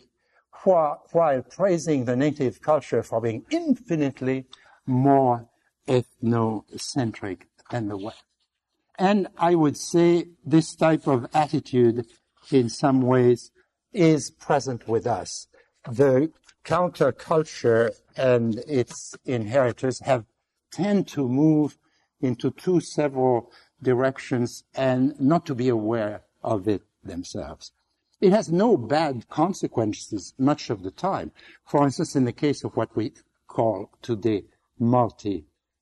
while, 0.64 1.42
praising 1.50 2.05
the 2.05 2.16
native 2.16 2.61
culture 2.61 3.03
for 3.03 3.20
being 3.20 3.44
infinitely 3.50 4.44
more 4.87 5.48
ethnocentric 5.88 7.42
than 7.70 7.88
the 7.88 7.96
West. 7.96 8.24
And 8.98 9.28
I 9.38 9.54
would 9.54 9.76
say 9.76 10.26
this 10.44 10.74
type 10.74 11.06
of 11.06 11.26
attitude 11.32 12.06
in 12.50 12.68
some 12.68 13.02
ways 13.02 13.50
is 13.92 14.30
present 14.30 14.86
with 14.86 15.06
us 15.06 15.46
the 15.88 16.30
counterculture 16.64 17.90
and 18.16 18.58
its 18.66 19.14
inheritors 19.24 20.00
have 20.00 20.24
tend 20.70 21.08
to 21.08 21.28
move 21.28 21.78
into 22.20 22.50
two 22.50 22.80
several 22.80 23.50
directions 23.82 24.64
and 24.74 25.18
not 25.20 25.46
to 25.46 25.54
be 25.54 25.68
aware 25.68 26.22
of 26.42 26.68
it 26.68 26.82
themselves. 27.02 27.72
It 28.20 28.32
has 28.32 28.52
no 28.52 28.76
bad 28.76 29.28
consequences 29.28 30.34
much 30.38 30.68
of 30.68 30.82
the 30.82 30.90
time. 30.90 31.32
For 31.64 31.84
instance, 31.84 32.14
in 32.14 32.26
the 32.26 32.32
case 32.32 32.62
of 32.62 32.76
what 32.76 32.94
we 32.94 33.12
call 33.48 33.90
today 34.02 34.44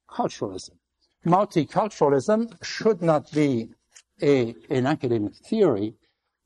multiculturalism. 0.09 0.71
Multiculturalism 1.27 2.65
should 2.65 3.03
not 3.03 3.31
be 3.33 3.71
a, 4.23 4.55
an 4.71 4.87
academic 4.87 5.35
theory, 5.37 5.95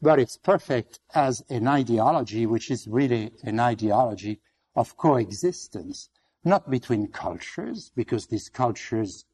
but 0.01 0.19
it's 0.19 0.37
perfect 0.37 1.01
as 1.15 1.43
an 1.49 1.69
ideology, 1.69 2.47
which 2.47 2.71
is 2.71 2.89
really 2.89 3.33
an 3.45 3.61
ideology 3.61 4.41
of 4.75 4.97
coexistence, 4.97 6.09
not 6.45 6.71
between 6.71 7.07
cultures, 7.09 7.93
because 7.95 8.27
these 8.27 8.49
cultures 8.49 9.25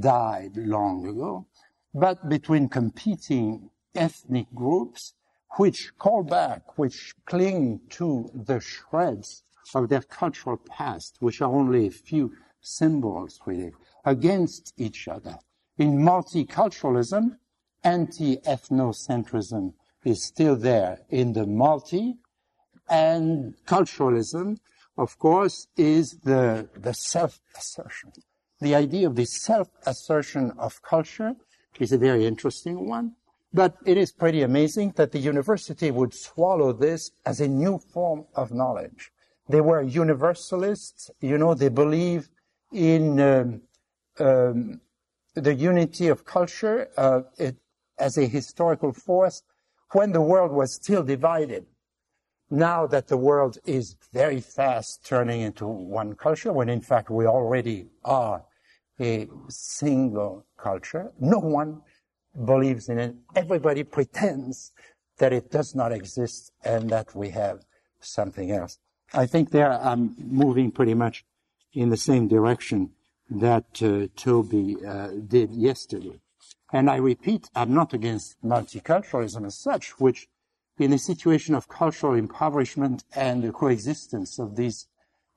died 0.00 0.56
long 0.56 1.06
ago, 1.06 1.46
but 1.94 2.28
between 2.28 2.68
competing 2.68 3.70
ethnic 3.94 4.46
groups 4.54 5.14
which 5.58 5.92
call 5.98 6.22
back, 6.22 6.78
which 6.78 7.14
cling 7.24 7.80
to 7.88 8.30
the 8.34 8.60
shreds 8.60 9.42
of 9.74 9.88
their 9.88 10.02
cultural 10.02 10.56
past, 10.56 11.16
which 11.20 11.40
are 11.40 11.52
only 11.52 11.86
a 11.86 11.90
few 11.90 12.32
symbols 12.66 13.40
really, 13.46 13.72
against 14.04 14.72
each 14.76 15.08
other. 15.08 15.38
In 15.78 15.98
multiculturalism, 15.98 17.36
anti-ethnocentrism 17.84 19.74
is 20.04 20.24
still 20.24 20.56
there 20.56 20.98
in 21.10 21.32
the 21.32 21.46
multi, 21.46 22.16
and 22.88 23.54
culturalism, 23.66 24.58
of 24.96 25.18
course, 25.18 25.68
is 25.76 26.18
the, 26.24 26.68
the 26.76 26.94
self-assertion. 26.94 28.12
The 28.60 28.74
idea 28.74 29.06
of 29.06 29.16
the 29.16 29.26
self-assertion 29.26 30.52
of 30.58 30.82
culture 30.82 31.34
is 31.78 31.92
a 31.92 31.98
very 31.98 32.24
interesting 32.26 32.88
one. 32.88 33.12
But 33.52 33.76
it 33.86 33.96
is 33.96 34.12
pretty 34.12 34.42
amazing 34.42 34.92
that 34.96 35.12
the 35.12 35.18
university 35.18 35.90
would 35.90 36.14
swallow 36.14 36.72
this 36.72 37.10
as 37.24 37.40
a 37.40 37.48
new 37.48 37.78
form 37.78 38.26
of 38.34 38.52
knowledge. 38.52 39.12
They 39.48 39.60
were 39.60 39.82
universalists, 39.82 41.10
you 41.20 41.38
know, 41.38 41.54
they 41.54 41.68
believe 41.68 42.28
in 42.72 43.20
um, 43.20 43.62
um, 44.18 44.80
the 45.34 45.54
unity 45.54 46.08
of 46.08 46.24
culture 46.24 46.88
uh, 46.96 47.22
it, 47.38 47.56
as 47.98 48.18
a 48.18 48.26
historical 48.26 48.92
force 48.92 49.42
when 49.92 50.12
the 50.12 50.20
world 50.20 50.52
was 50.52 50.74
still 50.74 51.02
divided. 51.02 51.66
Now 52.50 52.86
that 52.86 53.08
the 53.08 53.16
world 53.16 53.58
is 53.64 53.96
very 54.12 54.40
fast 54.40 55.04
turning 55.04 55.40
into 55.40 55.66
one 55.66 56.14
culture, 56.14 56.52
when 56.52 56.68
in 56.68 56.80
fact 56.80 57.10
we 57.10 57.26
already 57.26 57.88
are 58.04 58.44
a 59.00 59.28
single 59.48 60.46
culture, 60.56 61.12
no 61.18 61.38
one 61.38 61.82
believes 62.44 62.88
in 62.88 62.98
it. 62.98 63.14
Everybody 63.34 63.82
pretends 63.82 64.72
that 65.18 65.32
it 65.32 65.50
does 65.50 65.74
not 65.74 65.92
exist 65.92 66.52
and 66.64 66.90
that 66.90 67.14
we 67.14 67.30
have 67.30 67.64
something 68.00 68.50
else. 68.50 68.78
I 69.12 69.26
think 69.26 69.50
there 69.50 69.72
I'm 69.72 70.14
moving 70.18 70.70
pretty 70.70 70.94
much 70.94 71.24
in 71.76 71.90
the 71.90 71.96
same 71.96 72.26
direction 72.26 72.90
that 73.28 73.82
uh, 73.82 74.08
Toby 74.16 74.76
uh, 74.84 75.08
did 75.28 75.52
yesterday. 75.52 76.18
And 76.72 76.88
I 76.88 76.96
repeat, 76.96 77.50
I'm 77.54 77.74
not 77.74 77.92
against 77.92 78.42
multiculturalism 78.42 79.46
as 79.46 79.58
such, 79.58 80.00
which 80.00 80.26
in 80.78 80.92
a 80.92 80.98
situation 80.98 81.54
of 81.54 81.68
cultural 81.68 82.14
impoverishment 82.14 83.04
and 83.14 83.44
the 83.44 83.52
coexistence 83.52 84.38
of 84.38 84.56
these 84.56 84.88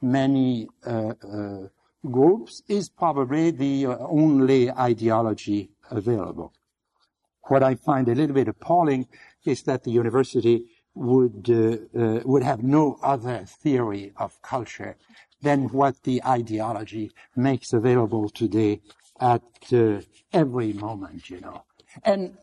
many 0.02 0.70
uh, 0.86 1.14
uh 1.34 1.68
groups 2.10 2.64
is 2.70 2.88
probably 2.88 3.52
the 3.52 3.86
only 3.88 4.72
ideology 4.72 5.70
available. 5.92 6.54
What 7.50 7.64
I 7.64 7.76
find 7.76 8.08
a 8.08 8.16
little 8.16 8.36
bit 8.36 8.48
appalling 8.48 9.08
is 9.44 9.64
that 9.64 9.84
the 9.84 9.92
university 9.92 10.64
would 10.96 11.50
uh, 11.50 12.00
uh, 12.02 12.22
would 12.24 12.44
have 12.44 12.64
no 12.64 12.98
other 13.04 13.44
theory 13.46 14.14
of 14.16 14.42
culture 14.42 14.96
than 15.42 15.70
what 15.70 16.04
the 16.04 16.24
ideology 16.26 17.12
makes 17.36 17.74
available 17.74 18.30
today 18.30 18.82
at 19.20 19.44
uh, 19.74 20.02
every 20.34 20.74
moment, 20.74 21.30
you 21.30 21.40
know. 21.42 21.64
And 22.04 22.38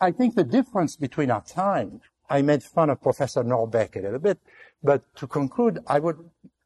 I 0.00 0.10
think 0.12 0.34
the 0.34 0.44
difference 0.44 0.96
between 0.96 1.30
our 1.30 1.42
time, 1.42 2.00
I 2.28 2.42
made 2.42 2.62
fun 2.62 2.90
of 2.90 3.02
Professor 3.02 3.42
Norbeck 3.42 3.96
a 3.96 4.00
little 4.00 4.18
bit, 4.18 4.38
but 4.82 5.02
to 5.16 5.26
conclude, 5.26 5.80
I 5.86 5.98
would 5.98 6.18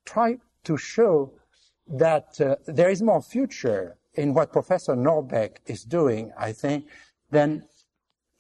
try 0.05 0.39
to 0.65 0.77
show 0.77 1.33
that 1.89 2.41
uh, 2.41 2.57
there 2.67 2.91
is 2.91 3.03
more 3.03 3.23
future 3.23 3.97
in 4.15 4.35
what 4.35 4.53
Professor 4.53 4.95
Norbeck 4.95 5.57
is 5.67 5.83
doing, 5.83 6.33
I 6.39 6.53
think, 6.53 6.87
than 7.31 7.65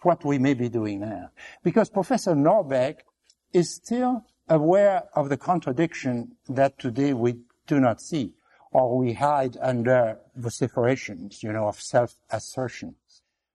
what 0.03 0.24
we 0.24 0.38
may 0.38 0.55
be 0.55 0.68
doing 0.68 1.00
now. 1.00 1.31
Because 1.62 1.90
Professor 1.90 2.35
Norbeck 2.35 2.98
is 3.53 3.74
still 3.74 4.24
aware 4.48 5.04
of 5.14 5.28
the 5.28 5.37
contradiction 5.37 6.37
that 6.48 6.78
today 6.78 7.12
we 7.12 7.37
do 7.66 7.80
not 7.80 8.00
see, 8.00 8.33
or 8.72 8.98
we 8.98 9.14
hide 9.14 9.57
under 9.61 10.18
vociferations, 10.37 11.42
you 11.42 11.52
know, 11.52 11.68
of 11.68 11.80
self-assertion. 11.80 12.94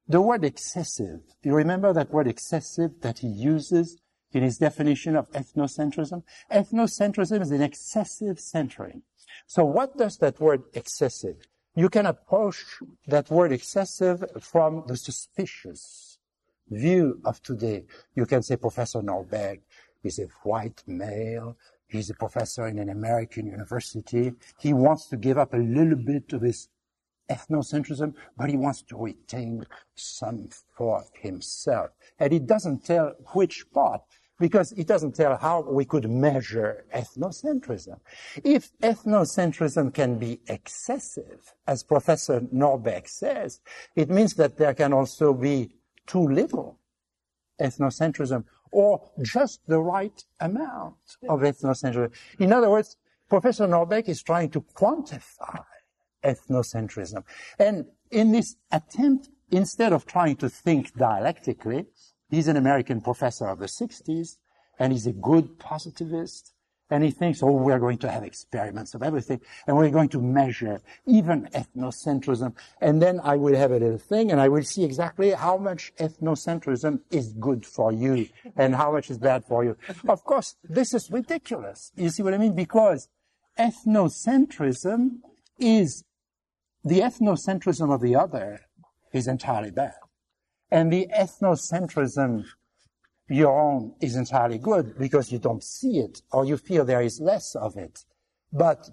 The 0.08 0.21
word 0.21 0.43
excessive, 0.43 1.21
do 1.41 1.49
you 1.49 1.56
remember 1.56 1.93
that 1.93 2.12
word 2.12 2.28
excessive 2.28 3.02
that 3.02 3.19
he 3.19 3.28
uses 3.28 3.97
in 4.32 4.41
his 4.41 4.58
definition 4.58 5.15
of 5.15 5.30
ethnocentrism? 5.32 6.23
Ethnocentrism 6.52 7.41
is 7.41 7.52
an 7.52 7.62
excessive 7.62 8.39
centering. 8.39 9.04
So 9.45 9.63
what 9.65 9.97
does 9.97 10.17
that 10.17 10.39
word 10.39 10.63
excessive? 10.73 11.47
You 11.75 11.89
can 11.89 12.08
approach 12.08 12.65
that 13.08 13.30
word 13.30 13.52
excessive 13.52 14.23
from 14.41 14.84
the 14.88 14.97
suspicious 14.97 16.17
view 16.69 17.19
of 17.25 17.41
today. 17.43 17.86
You 18.15 18.25
can 18.25 18.41
say 18.41 18.56
Professor 18.56 19.02
Norbeck 19.02 19.62
is 20.03 20.19
a 20.19 20.27
white 20.43 20.83
male. 20.88 21.57
He's 21.88 22.09
a 22.09 22.13
professor 22.13 22.67
in 22.67 22.77
an 22.79 22.89
American 22.89 23.47
university. 23.47 24.33
He 24.59 24.73
wants 24.73 25.07
to 25.07 25.17
give 25.17 25.38
up 25.38 25.53
a 25.53 25.57
little 25.57 25.95
bit 25.95 26.33
of 26.33 26.41
his 26.41 26.69
ethnocentrism, 27.29 28.13
but 28.38 28.49
he 28.49 28.57
wants 28.57 28.81
to 28.83 28.97
retain 28.97 29.65
some 29.95 30.49
for 30.75 31.03
himself. 31.13 31.91
And 32.19 32.31
he 32.31 32.39
doesn't 32.39 32.85
tell 32.85 33.15
which 33.33 33.65
part, 33.71 34.01
because 34.39 34.71
it 34.73 34.88
doesn't 34.88 35.15
tell 35.15 35.35
how 35.38 35.62
we 35.62 35.85
could 35.85 36.09
measure 36.09 36.85
ethnocentrism. 36.95 37.99
If 38.43 38.71
ethnocentrism 38.79 39.93
can 39.93 40.17
be 40.17 40.39
excessive, 40.47 41.53
as 41.67 41.83
Professor 41.83 42.39
Norbeck 42.41 43.07
says, 43.07 43.59
it 43.95 44.09
means 44.09 44.35
that 44.35 44.57
there 44.57 44.73
can 44.73 44.93
also 44.93 45.33
be 45.33 45.71
too 46.07 46.27
little 46.27 46.79
ethnocentrism 47.62 48.45
or 48.71 49.10
just 49.21 49.62
the 49.67 49.79
right 49.79 50.23
amount 50.39 50.95
of 51.27 51.41
ethnocentrism. 51.41 52.12
In 52.39 52.53
other 52.53 52.69
words, 52.69 52.97
Professor 53.29 53.67
Norbeck 53.67 54.10
is 54.10 54.23
trying 54.23 54.49
to 54.51 54.62
quantify 54.62 55.63
ethnocentrism. 56.23 57.23
And 57.60 57.86
in 58.12 58.32
this 58.32 58.55
attempt, 58.71 59.29
instead 59.51 59.93
of 59.93 60.05
trying 60.05 60.36
to 60.38 60.49
think 60.49 60.95
dialectically, 60.95 61.86
he's 62.29 62.47
an 62.47 62.58
American 62.58 63.01
professor 63.01 63.47
of 63.47 63.60
the 63.60 63.67
60s, 63.67 64.38
and 64.79 64.93
he's 64.93 65.08
a 65.08 65.13
good 65.13 65.60
positivist, 65.60 66.53
and 66.89 67.04
he 67.04 67.12
thinks, 67.12 67.43
oh, 67.43 67.52
we're 67.52 67.80
going 67.80 67.97
to 67.99 68.10
have 68.10 68.23
experiments 68.23 68.93
of 68.95 69.04
everything, 69.04 69.39
and 69.67 69.78
we're 69.78 69.89
going 69.89 70.10
to 70.10 70.21
measure 70.21 70.82
even 71.06 71.47
ethnocentrism. 71.54 72.56
And 72.82 73.02
then 73.02 73.19
I 73.23 73.36
will 73.36 73.56
have 73.56 73.71
a 73.71 73.78
little 73.78 73.97
thing, 73.97 74.32
and 74.32 74.41
I 74.41 74.49
will 74.49 74.63
see 74.63 74.84
exactly 74.84 75.32
how 75.32 75.58
much 75.58 75.93
ethnocentrism 75.97 77.02
is 77.12 77.34
good 77.34 77.65
for 77.65 77.91
you, 77.91 78.28
and 78.56 78.75
how 78.75 78.91
much 78.91 79.10
is 79.12 79.17
bad 79.17 79.45
for 79.45 79.63
you. 79.63 79.78
Of 80.08 80.23
course, 80.23 80.56
this 80.63 80.93
is 80.93 81.12
ridiculous. 81.12 81.91
You 81.95 82.10
see 82.10 82.23
what 82.23 82.34
I 82.34 82.38
mean? 82.38 82.56
Because 82.56 83.08
ethnocentrism 83.58 85.19
is, 85.60 86.04
the 86.84 87.02
ethnocentrism 87.02 87.93
of 87.93 88.02
the 88.02 88.15
other 88.15 88.62
is 89.13 89.28
entirely 89.28 89.71
bad. 89.71 89.95
And 90.71 90.93
the 90.93 91.08
ethnocentrism 91.15 92.45
your 93.30 93.60
own 93.60 93.94
is 94.02 94.15
entirely 94.15 94.58
good 94.58 94.98
because 94.98 95.32
you 95.32 95.39
don't 95.39 95.63
see 95.63 96.00
it 96.00 96.22
or 96.32 96.46
you 96.46 96.58
feel 96.58 96.84
there 96.84 97.02
is 97.02 97.20
less 97.20 97.56
of 97.56 97.78
it. 97.78 98.04
But 98.52 98.89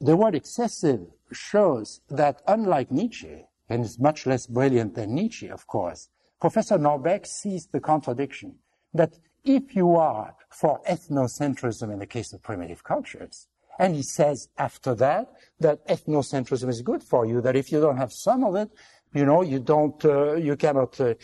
the 0.00 0.16
word 0.16 0.34
excessive 0.34 1.06
shows 1.32 2.00
that 2.08 2.42
unlike 2.46 2.90
Nietzsche, 2.90 3.46
and 3.68 3.84
is 3.84 3.98
much 3.98 4.26
less 4.26 4.46
brilliant 4.46 4.94
than 4.94 5.14
Nietzsche, 5.14 5.48
of 5.48 5.66
course, 5.66 6.08
Professor 6.40 6.76
Norbeck 6.76 7.26
sees 7.26 7.68
the 7.68 7.80
contradiction 7.80 8.56
that 8.92 9.18
if 9.44 9.74
you 9.74 9.96
are 9.96 10.34
for 10.50 10.80
ethnocentrism 10.88 11.90
in 11.92 11.98
the 11.98 12.06
case 12.06 12.32
of 12.32 12.42
primitive 12.42 12.84
cultures, 12.84 13.48
and 13.78 13.94
he 13.94 14.02
says 14.02 14.48
after 14.58 14.94
that 14.96 15.32
that 15.60 15.86
ethnocentrism 15.88 16.68
is 16.68 16.82
good 16.82 17.02
for 17.02 17.24
you, 17.24 17.40
that 17.40 17.56
if 17.56 17.72
you 17.72 17.80
don't 17.80 17.96
have 17.96 18.12
some 18.12 18.44
of 18.44 18.56
it, 18.56 18.70
you 19.14 19.24
know, 19.24 19.42
you 19.42 19.60
don't, 19.60 20.04
uh, 20.04 20.34
you 20.34 20.56
cannot 20.56 21.00
uh, 21.00 21.14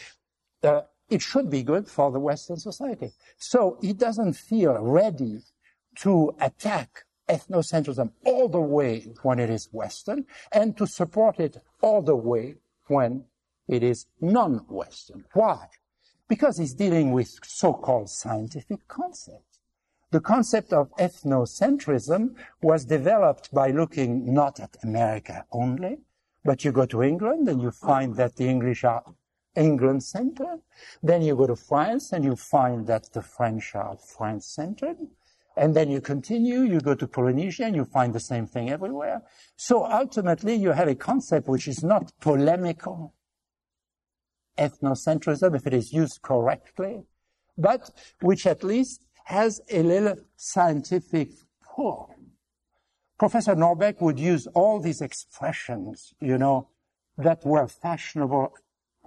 uh, 0.63 0.83
it 1.11 1.23
should 1.23 1.51
be 1.51 1.63
good 1.63 1.89
for 1.89 2.11
the 2.11 2.21
Western 2.21 2.57
society. 2.57 3.13
So 3.39 3.79
he 3.81 3.93
doesn't 3.93 4.35
feel 4.35 4.75
ready 4.79 5.41
to 5.97 6.35
attack 6.41 7.05
ethnocentrism 7.29 8.11
all 8.25 8.49
the 8.49 8.61
way 8.61 9.07
when 9.23 9.39
it 9.39 9.51
is 9.51 9.69
Western 9.73 10.25
and 10.53 10.77
to 10.77 10.87
support 10.87 11.39
it 11.41 11.59
all 11.83 12.03
the 12.03 12.17
way 12.17 12.57
when 12.87 13.25
it 13.69 13.83
is 13.83 14.07
non-Western. 14.21 15.25
Why? 15.35 15.69
Because 16.29 16.59
he's 16.59 16.75
dealing 16.75 17.13
with 17.13 17.39
so-called 17.43 18.11
scientific 18.11 18.87
concepts. 18.89 19.61
The 20.11 20.21
concept 20.21 20.73
of 20.73 20.91
ethnocentrism 20.97 22.35
was 22.63 22.87
developed 22.87 23.53
by 23.53 23.71
looking 23.71 24.33
not 24.33 24.59
at 24.59 24.77
America 24.83 25.45
only, 25.53 25.99
but 26.45 26.65
you 26.65 26.73
go 26.73 26.87
to 26.87 27.03
England 27.03 27.47
and 27.47 27.61
you 27.61 27.71
find 27.71 28.17
that 28.17 28.37
the 28.37 28.49
English 28.49 28.85
are 28.85 29.05
England 29.59 30.03
centered. 30.05 30.61
Then 31.03 31.23
you 31.23 31.37
go 31.37 31.47
to 31.47 31.57
France 31.57 32.13
and 32.13 32.25
you 32.25 32.37
find 32.37 32.87
that 32.87 33.13
the 33.13 33.23
French 33.23 33.75
are 33.75 33.97
France 33.97 34.47
centered. 34.47 34.97
And 35.57 35.75
then 35.75 35.91
you 35.91 36.01
continue, 36.01 36.61
you 36.61 36.81
go 36.81 36.95
to 36.95 37.07
Polynesia 37.09 37.65
and 37.65 37.75
you 37.75 37.85
find 37.85 38.15
the 38.15 38.21
same 38.21 38.47
thing 38.47 38.71
everywhere. 38.71 39.23
So 39.57 39.85
ultimately 39.85 40.55
you 40.55 40.71
have 40.71 40.89
a 40.89 40.95
concept 40.95 41.49
which 41.49 41.67
is 41.67 41.83
not 41.83 42.13
polemical 42.21 43.15
ethnocentrism 44.57 45.57
if 45.57 45.67
it 45.67 45.75
is 45.75 45.93
used 45.93 46.23
correctly, 46.23 47.03
but 47.57 47.91
which 48.21 48.47
at 48.47 48.63
least 48.63 49.05
has 49.25 49.61
a 49.71 49.83
little 49.83 50.17
scientific 50.37 51.31
pull. 51.65 52.15
Professor 53.19 53.57
Norbeck 53.57 54.01
would 54.01 54.19
use 54.19 54.47
all 54.55 54.79
these 54.81 55.01
expressions, 55.01 56.15
you 56.21 56.39
know, 56.39 56.69
that 57.17 57.45
were 57.45 57.67
fashionable 57.67 58.53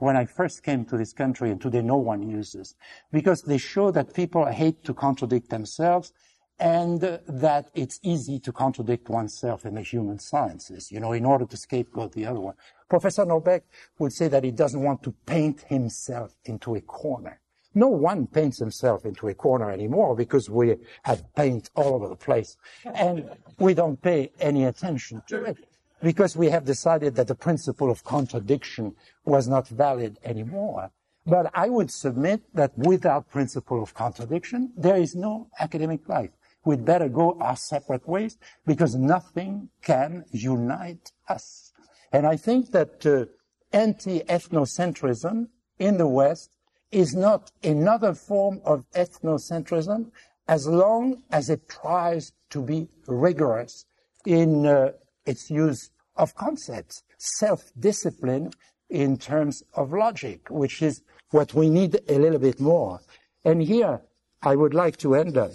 when 0.02 0.18
I 0.18 0.26
first 0.26 0.64
came 0.64 0.84
to 0.86 0.98
this 0.98 1.14
country 1.14 1.52
and 1.52 1.62
today 1.62 1.84
no 1.84 1.98
one 1.98 2.28
uses 2.28 2.76
because 3.12 3.44
they 3.44 3.60
show 3.60 3.92
that 3.92 4.16
people 4.16 4.46
hate 4.46 4.84
to 4.86 4.96
contradict 4.96 5.52
themselves 5.52 6.12
and 6.60 7.02
that 7.28 7.70
it's 7.76 8.00
easy 8.02 8.40
to 8.40 8.52
contradict 8.52 9.10
oneself 9.10 9.64
in 9.64 9.76
the 9.76 9.82
human 9.82 10.18
sciences, 10.18 10.92
you 10.92 11.00
know, 11.00 11.12
in 11.12 11.24
order 11.24 11.46
to 11.46 11.56
scapegoat 11.56 12.14
the 12.14 12.26
other 12.26 12.40
one. 12.40 12.56
Professor 12.90 13.26
Norbeck 13.26 13.62
would 14.00 14.12
say 14.12 14.28
that 14.28 14.44
he 14.44 14.50
doesn't 14.50 14.82
want 14.82 15.04
to 15.04 15.12
paint 15.28 15.62
himself 15.70 16.36
into 16.46 16.74
a 16.74 16.82
corner. 16.82 17.40
No 17.76 17.88
one 17.88 18.26
paints 18.26 18.58
himself 18.58 19.06
into 19.06 19.28
a 19.28 19.36
corner 19.36 19.70
anymore 19.70 20.16
because 20.16 20.50
we 20.50 20.78
have 21.04 21.24
paint 21.36 21.70
all 21.76 21.94
over 21.94 22.08
the 22.08 22.16
place 22.16 22.58
and 22.86 23.30
we 23.60 23.76
don't 23.76 24.02
pay 24.02 24.32
any 24.40 24.66
attention 24.66 25.22
to 25.28 25.44
it 25.44 25.58
because 26.02 26.36
we 26.36 26.50
have 26.50 26.66
decided 26.66 27.16
that 27.16 27.28
the 27.28 27.36
principle 27.36 27.92
of 27.92 28.04
contradiction 28.04 28.96
was 29.26 29.48
not 29.48 29.68
valid 29.68 30.20
anymore. 30.24 30.92
But 31.26 31.52
I 31.54 31.70
would 31.70 31.92
submit 31.92 32.42
that 32.56 32.76
without 32.78 33.30
principle 33.30 33.84
of 33.84 33.94
contradiction, 33.94 34.72
there 34.76 34.98
is 34.98 35.16
no 35.16 35.48
academic 35.60 36.10
life. 36.10 36.32
We'd 36.66 36.86
better 36.86 37.10
go 37.10 37.38
our 37.40 37.56
separate 37.56 38.08
ways 38.08 38.38
because 38.66 38.96
nothing 38.96 39.70
can 39.82 40.26
unite 40.32 41.12
us. 41.28 41.74
And 42.12 42.26
I 42.26 42.38
think 42.38 42.72
that 42.72 43.06
uh, 43.06 43.26
anti-ethnocentrism 43.72 45.48
in 45.80 45.98
the 45.98 46.08
West 46.08 46.52
is 46.92 47.16
not 47.16 47.52
another 47.64 48.14
form 48.14 48.62
of 48.66 48.86
ethnocentrism 48.92 50.12
as 50.48 50.68
long 50.68 51.24
as 51.32 51.50
it 51.50 51.70
tries 51.70 52.34
to 52.50 52.62
be 52.62 52.90
rigorous 53.08 53.86
in 54.26 54.66
uh, 54.66 54.92
its 55.26 55.50
use 55.50 55.92
of 56.16 56.36
concepts, 56.36 57.04
self-discipline 57.18 58.52
in 58.90 59.18
terms 59.18 59.64
of 59.74 59.94
logic, 59.94 60.50
which 60.50 60.82
is 60.82 61.02
what 61.32 61.54
we 61.54 61.70
need 61.70 62.00
a 62.10 62.20
little 62.20 62.40
bit 62.40 62.60
more. 62.60 63.00
And 63.46 63.62
here 63.62 64.02
I 64.42 64.56
would 64.56 64.74
like 64.74 64.98
to 64.98 65.16
end 65.16 65.38
up 65.38 65.52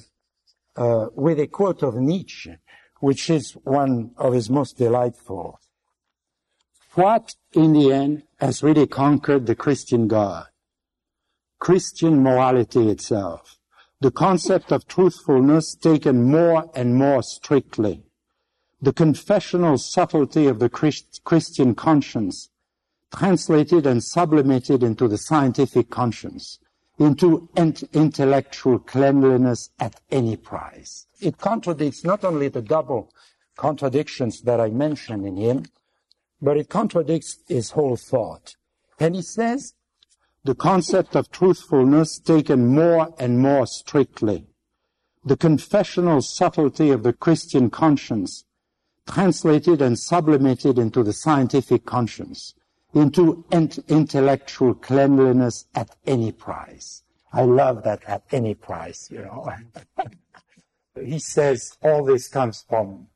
uh, 0.77 1.07
with 1.15 1.39
a 1.39 1.47
quote 1.47 1.83
of 1.83 1.95
Nietzsche, 1.97 2.57
which 3.01 3.29
is 3.31 3.53
one 3.65 4.13
of 4.17 4.33
his 4.33 4.49
most 4.49 4.79
delightful. 4.79 5.59
What, 6.95 7.35
in 7.53 7.75
the 7.75 7.93
end, 7.93 8.23
has 8.41 8.63
really 8.63 8.87
conquered 8.87 9.47
the 9.47 9.55
Christian 9.55 10.09
God? 10.09 10.47
Christian 11.59 12.23
morality 12.23 12.89
itself, 12.89 13.59
the 14.01 14.11
concept 14.11 14.73
of 14.73 14.87
truthfulness 14.87 15.75
taken 15.75 16.25
more 16.25 16.71
and 16.75 16.95
more 16.95 17.23
strictly, 17.23 18.06
the 18.81 18.93
confessional 18.93 19.79
subtlety 19.79 20.47
of 20.47 20.59
the 20.59 20.69
Christ- 20.69 21.23
Christian 21.25 21.75
conscience, 21.75 22.51
translated 23.15 23.87
and 23.87 24.03
sublimated 24.03 24.83
into 24.83 25.09
the 25.09 25.19
scientific 25.19 25.91
conscience, 25.91 26.59
into 26.99 27.49
intellectual 27.57 28.79
cleanliness 28.79 29.71
at 29.79 30.01
any 30.11 30.37
price. 30.37 31.07
It 31.21 31.39
contradicts 31.39 32.05
not 32.05 32.25
only 32.25 32.49
the 32.49 32.63
double 32.63 33.11
contradictions 33.57 34.43
that 34.43 34.61
I 34.61 34.69
mentioned 34.71 35.27
in 35.27 35.37
him, 35.37 35.65
but 36.41 36.57
it 36.57 36.69
contradicts 36.69 37.39
his 37.49 37.71
whole 37.71 37.97
thought. 37.97 38.57
And 38.99 39.15
he 39.15 39.23
says 39.23 39.75
the 40.45 40.55
concept 40.55 41.17
of 41.17 41.31
truthfulness 41.31 42.19
taken 42.19 42.67
more 42.67 43.15
and 43.19 43.39
more 43.41 43.67
strictly, 43.67 44.47
the 45.25 45.37
confessional 45.37 46.23
subtlety 46.23 46.91
of 46.91 47.03
the 47.03 47.13
Christian 47.13 47.69
conscience, 47.69 48.45
translated 49.07 49.81
and 49.83 49.99
sublimated 49.99 50.79
into 50.79 51.03
the 51.03 51.13
scientific 51.13 51.85
conscience, 51.85 52.55
into 52.95 53.45
intellectual 53.51 54.75
cleanliness 54.75 55.67
at 55.75 55.95
any 56.07 56.33
price. 56.33 57.03
I 57.33 57.43
love 57.43 57.85
that 57.85 58.03
at 58.07 58.23
any 58.33 58.55
price, 58.55 59.11
you 59.11 59.19
know. 59.19 59.51
he 61.05 61.19
says 61.19 61.77
all 61.83 62.05
this 62.05 62.29
comes 62.29 62.65
from 62.69 63.09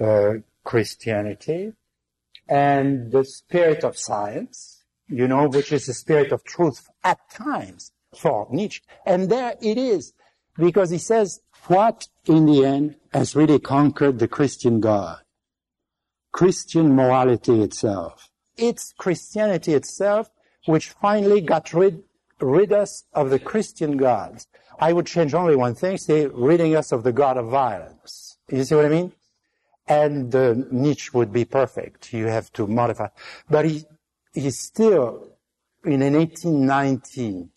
uh, 0.00 0.34
Christianity 0.64 1.72
and 2.48 3.12
the 3.12 3.24
spirit 3.24 3.84
of 3.84 3.96
science, 3.96 4.84
you 5.08 5.28
know, 5.28 5.48
which 5.48 5.72
is 5.72 5.86
the 5.86 5.94
spirit 5.94 6.32
of 6.32 6.44
truth 6.44 6.88
at 7.04 7.18
times 7.30 7.92
for 8.16 8.48
Nietzsche. 8.50 8.82
And 9.06 9.30
there 9.30 9.54
it 9.60 9.78
is, 9.78 10.12
because 10.56 10.90
he 10.90 10.98
says, 10.98 11.40
what 11.66 12.08
in 12.26 12.46
the 12.46 12.64
end 12.64 12.96
has 13.12 13.36
really 13.36 13.58
conquered 13.58 14.18
the 14.18 14.28
Christian 14.28 14.80
God? 14.80 15.18
Christian 16.32 16.94
morality 16.94 17.62
itself. 17.62 18.30
It's 18.56 18.92
Christianity 18.98 19.74
itself 19.74 20.30
which 20.66 20.90
finally 20.90 21.40
got 21.40 21.72
rid, 21.72 22.02
rid 22.40 22.72
us 22.72 23.04
of 23.12 23.30
the 23.30 23.38
Christian 23.38 23.96
gods. 23.96 24.46
I 24.78 24.92
would 24.92 25.06
change 25.06 25.34
only 25.34 25.56
one 25.56 25.74
thing, 25.74 25.96
say 25.96 26.26
ridding 26.26 26.76
us 26.76 26.92
of 26.92 27.02
the 27.02 27.12
God 27.12 27.36
of 27.36 27.48
violence. 27.48 28.38
You 28.50 28.64
see 28.64 28.74
what 28.74 28.84
I 28.84 28.90
mean? 28.90 29.12
And 29.86 30.30
the 30.30 30.66
Nietzsche 30.70 31.10
would 31.14 31.32
be 31.32 31.44
perfect. 31.44 32.12
You 32.12 32.26
have 32.26 32.52
to 32.52 32.66
modify. 32.66 33.08
But 33.48 33.64
he, 33.64 33.84
is 34.34 34.60
still 34.60 35.32
in 35.84 36.02
an 36.02 36.14
1890 36.14 37.48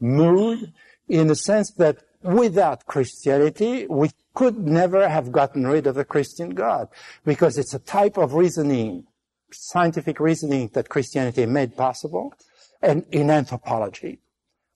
mood 0.00 0.72
in 1.08 1.28
the 1.28 1.36
sense 1.36 1.70
that 1.72 1.98
without 2.26 2.86
Christianity, 2.86 3.86
we 3.88 4.10
could 4.34 4.58
never 4.58 5.08
have 5.08 5.32
gotten 5.32 5.66
rid 5.66 5.86
of 5.86 5.94
the 5.94 6.04
Christian 6.04 6.50
God 6.50 6.88
because 7.24 7.56
it's 7.56 7.74
a 7.74 7.78
type 7.78 8.18
of 8.18 8.34
reasoning, 8.34 9.06
scientific 9.50 10.20
reasoning 10.20 10.70
that 10.74 10.88
Christianity 10.88 11.46
made 11.46 11.76
possible 11.76 12.34
and 12.82 13.04
in 13.10 13.30
anthropology 13.30 14.20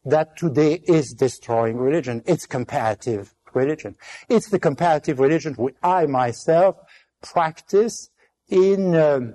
that 0.04 0.36
today 0.36 0.82
is 0.84 1.12
destroying 1.12 1.76
religion. 1.76 2.22
It's 2.26 2.46
comparative 2.46 3.34
religion. 3.52 3.96
It's 4.28 4.48
the 4.48 4.58
comparative 4.58 5.20
religion 5.20 5.54
which 5.54 5.76
I 5.82 6.06
myself 6.06 6.76
practice 7.22 8.10
in 8.48 8.94
um, 8.96 9.34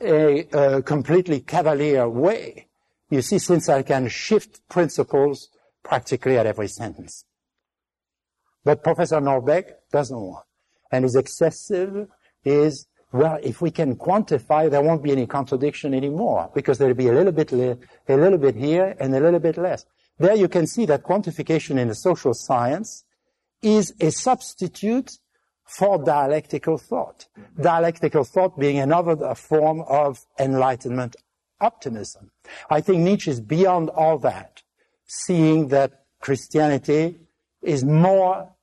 a, 0.00 0.46
a 0.52 0.82
completely 0.82 1.40
cavalier 1.40 2.08
way. 2.08 2.68
You 3.10 3.22
see, 3.22 3.38
since 3.38 3.68
I 3.68 3.82
can 3.82 4.08
shift 4.08 4.66
principles 4.68 5.50
practically 5.82 6.38
at 6.38 6.46
every 6.46 6.68
sentence. 6.68 7.25
But 8.66 8.82
Professor 8.82 9.20
Norbeck 9.20 9.74
doesn't 9.92 10.20
want. 10.20 10.44
And 10.90 11.04
his 11.04 11.14
excessive 11.14 12.08
is, 12.44 12.88
well, 13.12 13.38
if 13.40 13.62
we 13.62 13.70
can 13.70 13.94
quantify, 13.94 14.68
there 14.68 14.82
won't 14.82 15.04
be 15.04 15.12
any 15.12 15.24
contradiction 15.24 15.94
anymore 15.94 16.50
because 16.52 16.76
there'll 16.76 16.96
be 16.96 17.06
a 17.06 17.12
little 17.12 17.30
bit, 17.30 17.52
a 17.52 17.78
little 18.08 18.38
bit 18.38 18.56
here 18.56 18.96
and 18.98 19.14
a 19.14 19.20
little 19.20 19.38
bit 19.38 19.56
less. 19.56 19.86
There 20.18 20.34
you 20.34 20.48
can 20.48 20.66
see 20.66 20.84
that 20.86 21.04
quantification 21.04 21.78
in 21.78 21.86
the 21.86 21.94
social 21.94 22.34
science 22.34 23.04
is 23.62 23.94
a 24.00 24.10
substitute 24.10 25.12
for 25.64 26.02
dialectical 26.02 26.76
thought. 26.76 27.26
Dialectical 27.60 28.24
thought 28.24 28.58
being 28.58 28.80
another 28.80 29.36
form 29.36 29.82
of 29.82 30.18
enlightenment 30.40 31.14
optimism. 31.60 32.32
I 32.68 32.80
think 32.80 32.98
Nietzsche 33.02 33.30
is 33.30 33.40
beyond 33.40 33.90
all 33.90 34.18
that, 34.18 34.64
seeing 35.06 35.68
that 35.68 36.02
Christianity 36.20 37.20
is 37.62 37.84
more 37.84 38.55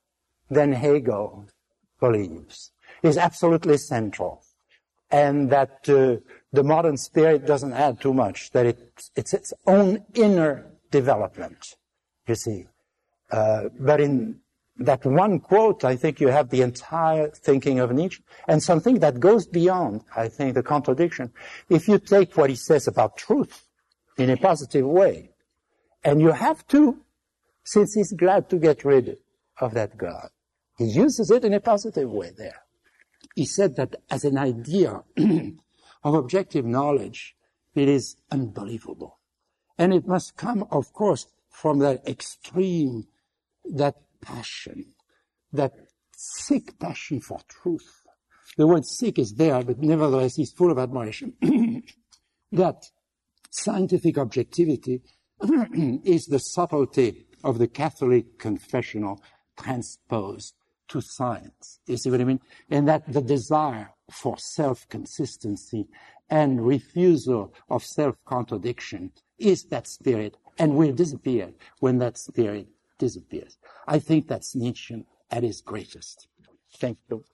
than 0.54 0.72
Hegel 0.72 1.46
believes, 2.00 2.72
is 3.02 3.18
absolutely 3.18 3.76
central, 3.76 4.42
and 5.10 5.50
that 5.50 5.88
uh, 5.88 6.16
the 6.52 6.62
modern 6.62 6.96
spirit 6.96 7.46
doesn't 7.46 7.72
add 7.72 8.00
too 8.00 8.14
much, 8.14 8.50
that 8.52 8.66
it, 8.66 8.78
it's 9.16 9.34
its 9.34 9.52
own 9.66 10.04
inner 10.14 10.70
development, 10.90 11.76
you 12.26 12.34
see. 12.34 12.66
Uh, 13.30 13.64
but 13.78 14.00
in 14.00 14.40
that 14.76 15.04
one 15.04 15.38
quote, 15.40 15.84
I 15.84 15.96
think 15.96 16.20
you 16.20 16.28
have 16.28 16.50
the 16.50 16.62
entire 16.62 17.28
thinking 17.28 17.78
of 17.78 17.92
Nietzsche 17.92 18.22
and 18.48 18.62
something 18.62 18.98
that 19.00 19.20
goes 19.20 19.46
beyond, 19.46 20.02
I 20.16 20.28
think, 20.28 20.54
the 20.54 20.62
contradiction. 20.62 21.32
If 21.68 21.88
you 21.88 21.98
take 21.98 22.36
what 22.36 22.50
he 22.50 22.56
says 22.56 22.88
about 22.88 23.16
truth 23.16 23.68
in 24.18 24.30
a 24.30 24.36
positive 24.36 24.86
way, 24.86 25.30
and 26.02 26.20
you 26.20 26.32
have 26.32 26.66
to, 26.68 27.00
since 27.64 27.94
he's 27.94 28.12
glad 28.12 28.50
to 28.50 28.56
get 28.58 28.84
rid 28.84 29.18
of 29.60 29.74
that 29.74 29.96
God, 29.96 30.28
he 30.76 30.84
uses 30.84 31.30
it 31.30 31.44
in 31.44 31.54
a 31.54 31.60
positive 31.60 32.10
way 32.10 32.32
there. 32.36 32.62
He 33.34 33.46
said 33.46 33.76
that 33.76 33.96
as 34.10 34.24
an 34.24 34.36
idea 34.36 35.02
of 36.04 36.14
objective 36.14 36.64
knowledge, 36.64 37.36
it 37.74 37.88
is 37.88 38.16
unbelievable. 38.30 39.18
And 39.78 39.92
it 39.92 40.06
must 40.06 40.36
come, 40.36 40.66
of 40.70 40.92
course, 40.92 41.26
from 41.50 41.78
that 41.80 42.06
extreme, 42.06 43.04
that 43.64 43.96
passion, 44.20 44.94
that 45.52 45.72
sick 46.16 46.78
passion 46.78 47.20
for 47.20 47.40
truth. 47.48 48.02
The 48.56 48.66
word 48.66 48.84
sick 48.84 49.18
is 49.18 49.34
there, 49.34 49.62
but 49.62 49.80
nevertheless 49.80 50.38
is 50.38 50.52
full 50.52 50.70
of 50.70 50.78
admiration. 50.78 51.34
that 52.52 52.84
scientific 53.50 54.18
objectivity 54.18 55.02
is 56.04 56.26
the 56.26 56.38
subtlety 56.38 57.26
of 57.42 57.58
the 57.58 57.68
Catholic 57.68 58.38
confessional 58.38 59.20
transposed 59.58 60.54
to 60.88 61.00
science. 61.00 61.80
You 61.86 61.96
see 61.96 62.10
what 62.10 62.20
I 62.20 62.24
mean? 62.24 62.40
And 62.70 62.86
that 62.88 63.10
the 63.12 63.22
desire 63.22 63.90
for 64.10 64.36
self-consistency 64.38 65.86
and 66.30 66.66
refusal 66.66 67.54
of 67.68 67.84
self-contradiction 67.84 69.12
is 69.38 69.64
that 69.64 69.86
spirit 69.86 70.36
and 70.58 70.76
will 70.76 70.92
disappear 70.92 71.52
when 71.80 71.98
that 71.98 72.18
spirit 72.18 72.68
disappears. 72.98 73.58
I 73.86 73.98
think 73.98 74.28
that's 74.28 74.54
Nietzsche 74.54 75.04
at 75.30 75.42
his 75.42 75.60
greatest. 75.60 76.28
Thank 76.76 76.98
you. 77.10 77.24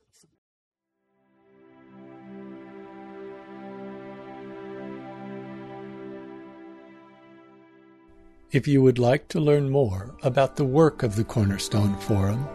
If 8.53 8.67
you 8.67 8.83
would 8.83 8.99
like 8.99 9.29
to 9.29 9.39
learn 9.39 9.71
more 9.71 10.17
about 10.25 10.57
the 10.57 10.65
work 10.65 11.05
of 11.05 11.15
the 11.15 11.23
Cornerstone 11.23 11.97
Forum, 11.99 12.49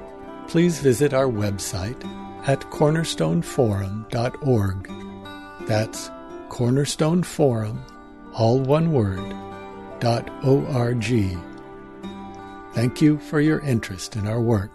please 0.48 0.80
visit 0.80 1.14
our 1.14 1.28
website 1.28 2.04
at 2.48 2.62
cornerstoneforum.org. 2.72 5.68
That's 5.68 6.10
cornerstoneforum, 6.50 7.78
all 8.34 8.60
one 8.60 8.91
word, 8.91 9.36
dot 10.00 10.28
O-R-G. 10.43 11.38
Thank 12.74 13.02
you 13.02 13.20
for 13.20 13.39
your 13.39 13.60
interest 13.62 14.16
in 14.16 14.28
our 14.28 14.41
work. 14.41 14.72